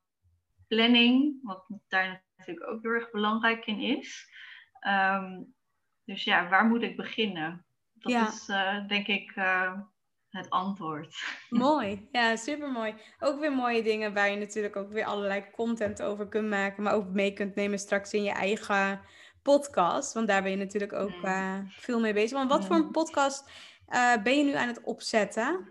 [0.69, 4.31] planning, wat daar natuurlijk ook heel erg belangrijk in is.
[4.89, 5.55] Um,
[6.05, 7.67] dus ja, waar moet ik beginnen?
[7.93, 8.29] Dat Ja.
[8.29, 9.79] is uh, denk ik uh,
[10.29, 11.25] het antwoord.
[11.49, 12.95] Mooi, ja, super mooi.
[13.19, 16.95] Ook weer mooie dingen waar je natuurlijk ook weer allerlei content over kunt maken, maar
[16.95, 19.01] ook mee kunt nemen straks in je eigen
[19.43, 20.13] podcast.
[20.13, 21.25] Want daar ben je natuurlijk ook mm.
[21.25, 22.39] eh, veel mee bezig.
[22.39, 23.51] Want wat voor een podcast
[24.23, 25.67] ben je nu aan het opzetten?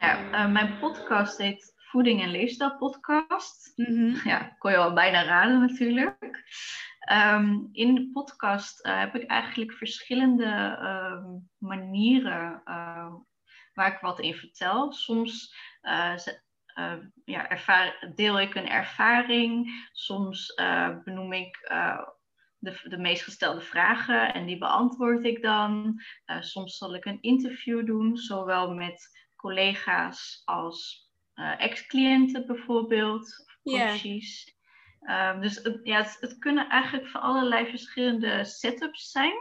[0.00, 3.72] Ja, uh, mijn podcast heet Voeding en Leefstijl Podcast.
[3.76, 4.20] Mm -hmm.
[4.24, 6.42] Ja, kon je al bijna raden natuurlijk.
[7.12, 11.24] Um, in de podcast uh, heb ik eigenlijk verschillende uh,
[11.58, 13.14] manieren uh,
[13.74, 14.92] waar ik wat in vertel.
[14.92, 15.54] Soms
[17.24, 20.54] ja, ervaar, deel ik een ervaring, soms
[21.04, 21.58] benoem ik
[22.58, 26.00] de, de meest gestelde vragen en die beantwoord ik dan.
[26.40, 31.08] soms zal ik een interview doen, zowel met collega's als
[31.58, 34.58] ex-cliënten bijvoorbeeld, coaches.
[35.00, 39.34] Um, dus het, ja, het, het, kunnen eigenlijk van allerlei verschillende setups zijn.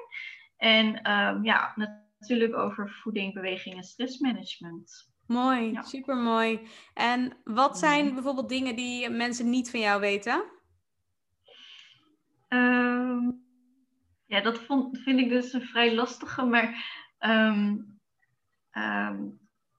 [0.57, 1.73] En um, ja,
[2.19, 5.13] natuurlijk over voeding, beweging en stressmanagement.
[5.25, 5.81] Mooi, ja.
[5.81, 6.67] super mooi.
[6.93, 10.43] En wat zijn bijvoorbeeld dingen die mensen niet van jou weten?
[12.47, 13.43] Um,
[14.25, 16.97] ja, dat vond, vind ik dus een vrij lastige, maar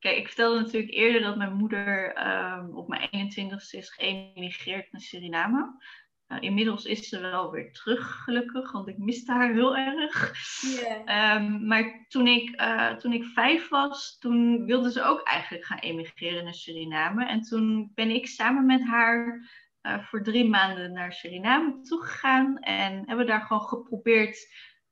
[0.01, 5.01] Kijk, ik vertelde natuurlijk eerder dat mijn moeder um, op mijn 21ste is geëmigreerd naar
[5.01, 5.83] Suriname.
[6.29, 10.33] Uh, inmiddels is ze wel weer terug, gelukkig, want ik miste haar heel erg.
[10.61, 11.37] Yeah.
[11.37, 15.79] Um, maar toen ik, uh, toen ik vijf was, toen wilde ze ook eigenlijk gaan
[15.79, 17.27] emigreren naar Suriname.
[17.27, 19.49] En toen ben ik samen met haar
[19.83, 22.59] uh, voor drie maanden naar Suriname toegegaan.
[22.59, 24.49] En hebben daar gewoon geprobeerd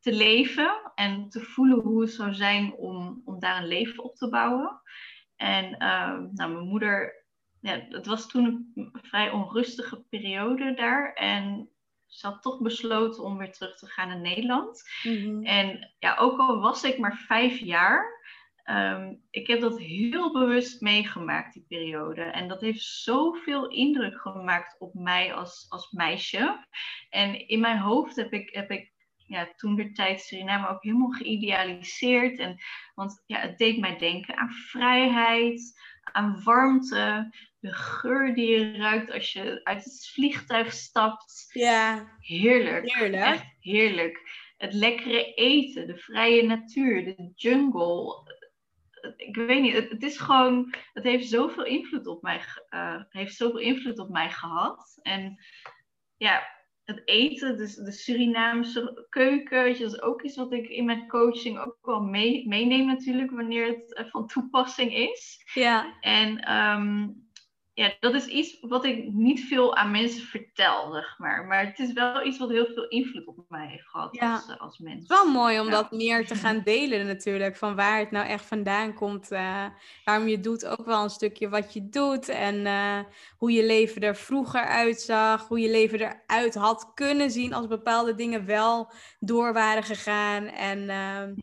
[0.08, 4.14] te leven en te voelen hoe het zou zijn om, om daar een leven op
[4.14, 4.80] te bouwen.
[5.36, 7.24] En uh, nou, mijn moeder,
[7.60, 11.12] ja, het was toen een vrij onrustige periode daar.
[11.12, 11.70] En
[12.06, 14.82] ze had toch besloten om weer terug te gaan naar Nederland.
[15.02, 15.44] Mm-hmm.
[15.44, 18.18] En ja, ook al was ik maar vijf jaar,
[18.70, 22.22] um, ik heb dat heel bewust meegemaakt, die periode.
[22.22, 26.66] En dat heeft zoveel indruk gemaakt op mij als, als meisje.
[27.10, 28.92] En in mijn hoofd heb ik, heb ik
[29.28, 32.38] ja, toen de tijd Suriname ook helemaal geïdealiseerd.
[32.38, 32.56] En,
[32.94, 39.12] want ja, het deed mij denken aan vrijheid, aan warmte, de geur die je ruikt
[39.12, 41.50] als je uit het vliegtuig stapt.
[41.52, 42.16] Ja.
[42.18, 42.94] Heerlijk.
[42.94, 43.22] Heerlijk.
[43.22, 44.20] Echt heerlijk.
[44.56, 48.36] Het lekkere eten, de vrije natuur, de jungle.
[49.16, 53.36] Ik weet niet, het, het is gewoon, het heeft zoveel invloed op mij, uh, heeft
[53.36, 54.98] zoveel invloed op mij gehad.
[55.02, 55.44] En
[56.16, 56.57] ja,
[56.88, 60.84] het eten, dus de Surinaamse keuken, weet je, dat is ook iets wat ik in
[60.84, 65.42] mijn coaching ook wel mee, meeneem natuurlijk, wanneer het eh, van toepassing is.
[65.54, 65.96] Ja.
[66.00, 67.27] En um,
[67.78, 71.44] ja, dat is iets wat ik niet veel aan mensen vertel, zeg maar.
[71.44, 74.60] Maar het is wel iets wat heel veel invloed op mij heeft gehad als, uh,
[74.60, 74.94] als mens.
[74.94, 77.56] Het is wel mooi om dat meer te gaan delen natuurlijk.
[77.56, 79.32] Van waar het nou echt vandaan komt.
[79.32, 79.66] Uh,
[80.04, 82.28] waarom je doet ook wel een stukje wat je doet.
[82.28, 82.98] En uh,
[83.36, 85.48] hoe je leven er vroeger uitzag.
[85.48, 90.46] Hoe je leven eruit had kunnen zien als bepaalde dingen wel door waren gegaan.
[90.46, 90.84] En,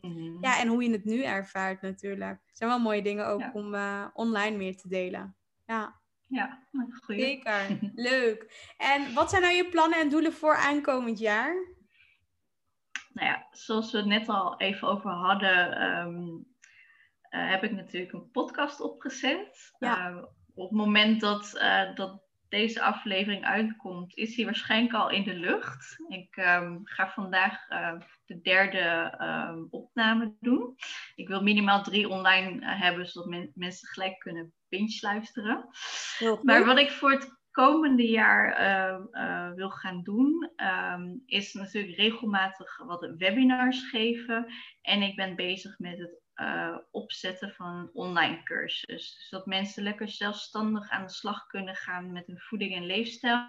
[0.00, 0.38] mm-hmm.
[0.40, 2.40] ja, en hoe je het nu ervaart natuurlijk.
[2.46, 3.50] Het zijn wel mooie dingen ook ja.
[3.52, 3.74] om
[4.14, 5.36] online meer te delen.
[5.66, 6.04] Ja.
[6.28, 6.66] Ja,
[7.00, 7.16] goed.
[7.20, 7.78] Zeker,
[8.10, 8.72] leuk.
[8.76, 11.54] En wat zijn nou je plannen en doelen voor aankomend jaar?
[13.12, 16.46] Nou ja, zoals we het net al even over hadden, um,
[17.30, 19.74] uh, heb ik natuurlijk een podcast opgezet.
[19.78, 20.10] Ja.
[20.10, 20.24] Uh,
[20.54, 25.34] op het moment dat, uh, dat deze aflevering uitkomt, is hij waarschijnlijk al in de
[25.34, 25.96] lucht.
[26.08, 27.66] Ik um, ga vandaag
[28.24, 30.76] de derde um, opname doen.
[31.14, 35.68] Ik wil minimaal drie online hebben, zodat men mensen gelijk kunnen binge luisteren.
[36.42, 40.50] Maar wat ik voor het komende jaar uh, uh, wil gaan doen,
[40.92, 44.46] um, is natuurlijk regelmatig wat webinars geven.
[44.82, 48.86] En ik ben bezig met het uh, opzetten van een online cursus.
[48.86, 53.48] Dus dat mensen lekker zelfstandig aan de slag kunnen gaan met hun voeding en leefstijl.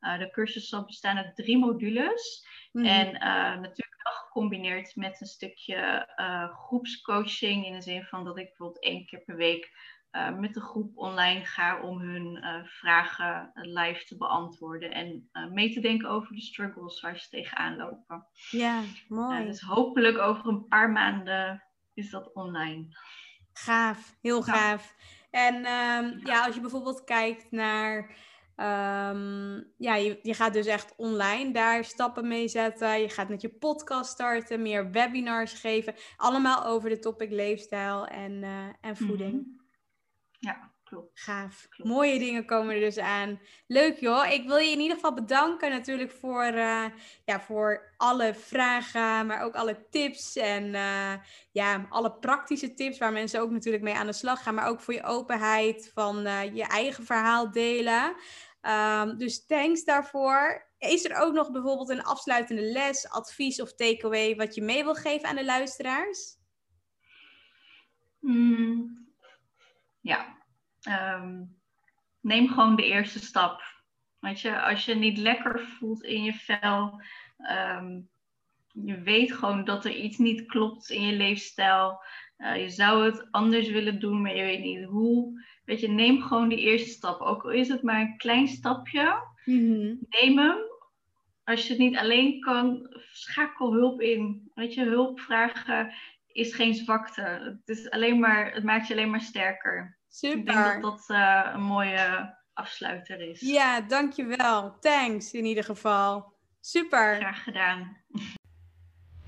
[0.00, 2.46] de cursus zal bestaan uit drie modules.
[2.72, 2.84] Mm.
[2.84, 3.12] En
[3.60, 6.08] natuurlijk wel gecombineerd met een stukje
[6.54, 7.66] groepscoaching.
[7.66, 9.70] In de zin van dat ik bijvoorbeeld één keer per week
[10.38, 16.08] met de groep online ga om hun vragen live te beantwoorden en mee te denken
[16.08, 18.26] over de struggles waar ze tegenaan lopen.
[18.50, 19.44] Ja, mooi.
[19.44, 21.62] dus hopelijk over een paar maanden
[21.94, 22.86] is dat online.
[23.52, 24.94] Gaaf, heel gaaf.
[25.30, 26.44] En um, ja.
[26.44, 27.98] als je bijvoorbeeld kijkt naar,
[28.56, 33.00] um, ja, je, je gaat dus echt online daar stappen mee zetten.
[33.00, 35.94] Je gaat met je podcast starten, meer webinars geven.
[36.16, 38.42] Allemaal over de topic leefstijl en,
[38.80, 39.32] en voeding.
[39.32, 39.60] Mm -hmm.
[40.38, 41.20] Ja, klopt.
[41.20, 41.68] Gaaf.
[41.76, 43.40] Mooie dingen komen er dus aan.
[43.66, 44.32] Leuk joh.
[44.32, 46.84] Ik wil je in ieder geval bedanken natuurlijk voor, uh,
[47.24, 51.12] ja, voor alle vragen, maar ook alle tips en uh,
[51.50, 54.80] ja, alle praktische tips waar mensen ook natuurlijk mee aan de slag gaan, maar ook
[54.80, 58.14] voor je openheid van uh, je eigen verhaal delen.
[58.62, 60.70] Um, dus thanks daarvoor.
[60.78, 64.94] Is er ook nog bijvoorbeeld een afsluitende les, advies of takeaway wat je mee wil
[64.94, 66.36] geven aan de luisteraars?
[68.20, 69.08] Mm,
[70.00, 70.41] ja,
[70.88, 71.56] um,
[72.20, 73.62] neem gewoon de eerste stap.
[74.18, 77.02] Weet je, als je niet lekker voelt in je vel,
[77.76, 78.08] um,
[78.72, 82.02] je weet gewoon dat er iets niet klopt in je leefstijl.
[82.38, 85.44] Uh, je zou het anders willen doen, maar je weet niet hoe.
[85.64, 87.20] Weet je, neem gewoon die eerste stap.
[87.20, 89.98] Ook al is het maar een klein stapje, mm-hmm.
[90.08, 90.58] neem hem.
[91.44, 94.50] Als je het niet alleen kan, schakel hulp in.
[94.54, 95.92] Weet je, hulp vragen
[96.26, 97.22] is geen zwakte.
[97.22, 99.98] Het, is alleen maar, het maakt je alleen maar sterker.
[100.14, 100.38] Super.
[100.38, 103.40] Ik denk dat dat uh, een mooie afsluiter is.
[103.40, 104.76] Ja, dankjewel.
[104.80, 106.32] Thanks in ieder geval.
[106.60, 107.16] Super.
[107.16, 107.96] Graag gedaan.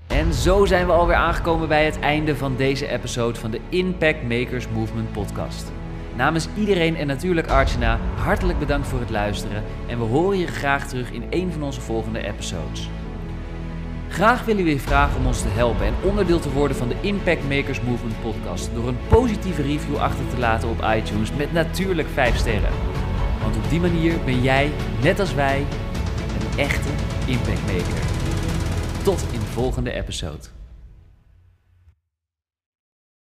[0.07, 4.23] En zo zijn we alweer aangekomen bij het einde van deze episode van de Impact
[4.23, 5.71] Makers Movement podcast.
[6.15, 10.87] Namens iedereen en natuurlijk Archana, hartelijk bedankt voor het luisteren en we horen je graag
[10.87, 12.89] terug in een van onze volgende episodes.
[14.15, 16.95] Graag willen we je vragen om ons te helpen en onderdeel te worden van de
[17.01, 22.07] Impact Makers Movement podcast door een positieve review achter te laten op iTunes met natuurlijk
[22.07, 22.71] 5 sterren.
[23.41, 25.65] Want op die manier ben jij, net als wij,
[26.39, 26.89] een echte
[27.25, 28.03] impact maker.
[29.03, 30.64] Tot in de volgende episode.